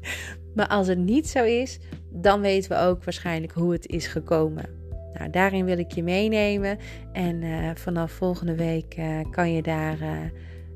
Maar 0.55 0.67
als 0.67 0.87
het 0.87 0.97
niet 0.97 1.29
zo 1.29 1.43
is, 1.43 1.79
dan 2.09 2.41
weten 2.41 2.71
we 2.71 2.77
ook 2.77 3.03
waarschijnlijk 3.03 3.53
hoe 3.53 3.71
het 3.71 3.87
is 3.87 4.07
gekomen. 4.07 4.65
Nou, 5.13 5.29
daarin 5.29 5.65
wil 5.65 5.77
ik 5.77 5.91
je 5.91 6.03
meenemen. 6.03 6.77
En 7.11 7.41
uh, 7.41 7.69
vanaf 7.73 8.11
volgende 8.11 8.55
week 8.55 8.95
uh, 8.99 9.19
kan 9.31 9.53
je 9.53 9.61
daar 9.61 10.01
uh, 10.01 10.09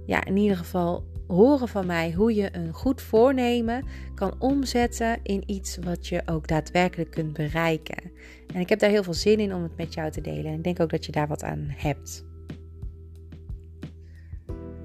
ja, 0.05 0.25
in 0.25 0.37
ieder 0.37 0.57
geval 0.57 1.03
horen 1.29 1.67
van 1.67 1.85
mij 1.85 2.11
hoe 2.11 2.35
je 2.35 2.49
een 2.51 2.73
goed 2.73 3.01
voornemen 3.01 3.85
kan 4.15 4.33
omzetten 4.39 5.19
in 5.23 5.43
iets 5.45 5.77
wat 5.77 6.07
je 6.07 6.21
ook 6.25 6.47
daadwerkelijk 6.47 7.11
kunt 7.11 7.33
bereiken. 7.33 8.11
En 8.53 8.59
ik 8.59 8.69
heb 8.69 8.79
daar 8.79 8.89
heel 8.89 9.03
veel 9.03 9.13
zin 9.13 9.39
in 9.39 9.53
om 9.53 9.63
het 9.63 9.77
met 9.77 9.93
jou 9.93 10.11
te 10.11 10.21
delen. 10.21 10.45
En 10.45 10.57
ik 10.57 10.63
denk 10.63 10.79
ook 10.79 10.89
dat 10.89 11.05
je 11.05 11.11
daar 11.11 11.27
wat 11.27 11.43
aan 11.43 11.73
hebt. 11.77 12.25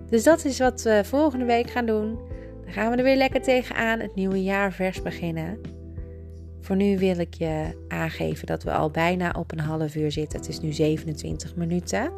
Dus 0.08 0.22
dat 0.22 0.44
is 0.44 0.58
wat 0.58 0.82
we 0.82 1.00
volgende 1.04 1.44
week 1.44 1.70
gaan 1.70 1.86
doen. 1.86 2.18
Dan 2.64 2.72
gaan 2.72 2.90
we 2.90 2.96
er 2.96 3.04
weer 3.04 3.16
lekker 3.16 3.42
tegenaan, 3.42 4.00
het 4.00 4.14
nieuwe 4.14 4.42
jaar 4.42 4.72
vers 4.72 5.02
beginnen. 5.02 5.60
Voor 6.60 6.76
nu 6.76 6.98
wil 6.98 7.18
ik 7.18 7.34
je 7.34 7.84
aangeven 7.88 8.46
dat 8.46 8.62
we 8.62 8.72
al 8.72 8.90
bijna 8.90 9.34
op 9.38 9.52
een 9.52 9.60
half 9.60 9.94
uur 9.94 10.12
zitten. 10.12 10.38
Het 10.38 10.48
is 10.48 10.60
nu 10.60 10.72
27 10.72 11.56
minuten. 11.56 12.12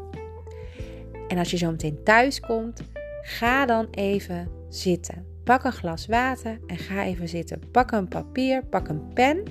En 1.29 1.39
als 1.39 1.51
je 1.51 1.57
zo 1.57 1.71
meteen 1.71 2.03
thuis 2.05 2.41
komt, 2.41 2.83
Ga 3.27 3.67
dan 3.67 3.87
even 3.91 4.49
zitten. 4.69 5.27
Pak 5.45 5.65
een 5.65 5.73
glas 5.73 6.07
water 6.07 6.61
en 6.67 6.77
ga 6.77 7.05
even 7.05 7.29
zitten. 7.29 7.61
Pak 7.71 7.93
een 7.93 8.09
papier, 8.09 8.65
pak 8.65 8.89
een 8.89 9.13
pen. 9.15 9.43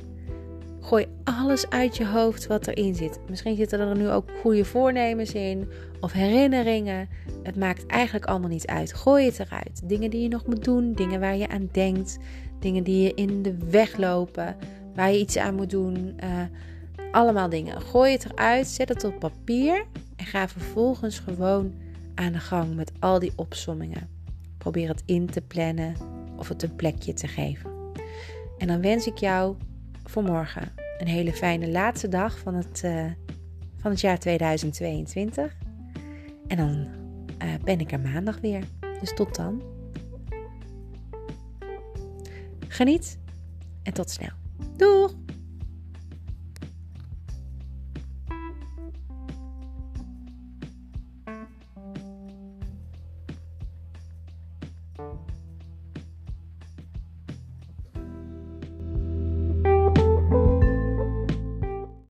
Gooi 0.82 1.06
alles 1.24 1.70
uit 1.70 1.98
je 1.98 2.06
hoofd 2.06 2.48
wat 2.48 2.68
erin 2.68 2.96
zit. 2.96 3.20
Misschien 3.30 3.56
zitten 3.56 3.80
er 3.80 3.98
nu 3.98 4.10
ook 4.10 4.30
goede 4.42 4.66
voornemens 4.66 5.34
in 5.34 5.70
of 6.00 6.12
herinneringen. 6.12 7.10
Het 7.44 7.56
maakt 7.56 7.86
eigenlijk 7.86 8.26
allemaal 8.26 8.50
niet 8.50 8.68
uit. 8.68 8.94
Gooi 8.94 9.26
het 9.26 9.40
eruit. 9.40 9.82
Dingen 9.84 10.10
die 10.10 10.22
je 10.22 10.28
nog 10.28 10.46
moet 10.46 10.64
doen, 10.64 10.94
dingen 10.94 11.20
waar 11.20 11.36
je 11.36 11.50
aan 11.50 11.70
denkt, 11.72 12.18
dingen 12.60 12.84
die 12.84 13.04
je 13.04 13.14
in 13.14 13.42
de 13.42 13.58
weg 13.70 13.98
lopen, 13.98 14.56
waar 14.94 15.12
je 15.12 15.20
iets 15.20 15.38
aan 15.38 15.56
moet 15.56 15.70
doen. 15.70 16.18
Uh, 16.24 16.30
allemaal 17.12 17.50
dingen. 17.50 17.82
Gooi 17.82 18.12
het 18.12 18.26
eruit, 18.26 18.68
zet 18.68 18.90
het 18.90 19.04
op 19.04 19.20
papier 19.20 19.86
en 20.16 20.26
ga 20.26 20.48
vervolgens 20.48 21.20
gewoon 21.20 21.74
aan 22.16 22.32
de 22.32 22.40
gang 22.40 22.76
met 22.76 22.92
al 23.00 23.20
die 23.20 23.32
opsommingen. 23.36 24.10
Probeer 24.58 24.88
het 24.88 25.04
in 25.06 25.26
te 25.26 25.42
plannen 25.42 25.96
of 26.38 26.48
het 26.48 26.64
een 26.64 26.76
plekje 26.76 27.14
te 27.14 27.28
geven. 27.28 27.72
En 28.58 28.68
dan 28.68 28.82
wens 28.82 29.08
ik 29.08 29.18
jou 29.18 29.56
voor 30.04 30.24
morgen 30.24 30.72
een 30.98 31.08
hele 31.08 31.34
fijne 31.34 31.72
laatste 31.72 32.08
dag 32.08 32.40
van 32.40 32.54
het, 32.54 32.82
uh, 32.86 33.06
van 33.78 33.92
het 33.92 34.02
jaar 34.02 34.20
2022. 34.20 35.58
En 36.48 36.58
dan 36.58 36.88
uh, 37.44 37.54
ben 37.64 37.80
ik 37.80 37.92
er 37.92 38.00
maandag 38.00 38.40
weer. 38.40 38.64
Dus 39.00 39.14
tot 39.14 39.36
dan. 39.36 39.62
Geniet 42.68 43.18
en 43.84 43.94
tot 43.94 44.10
snel. 44.10 45.25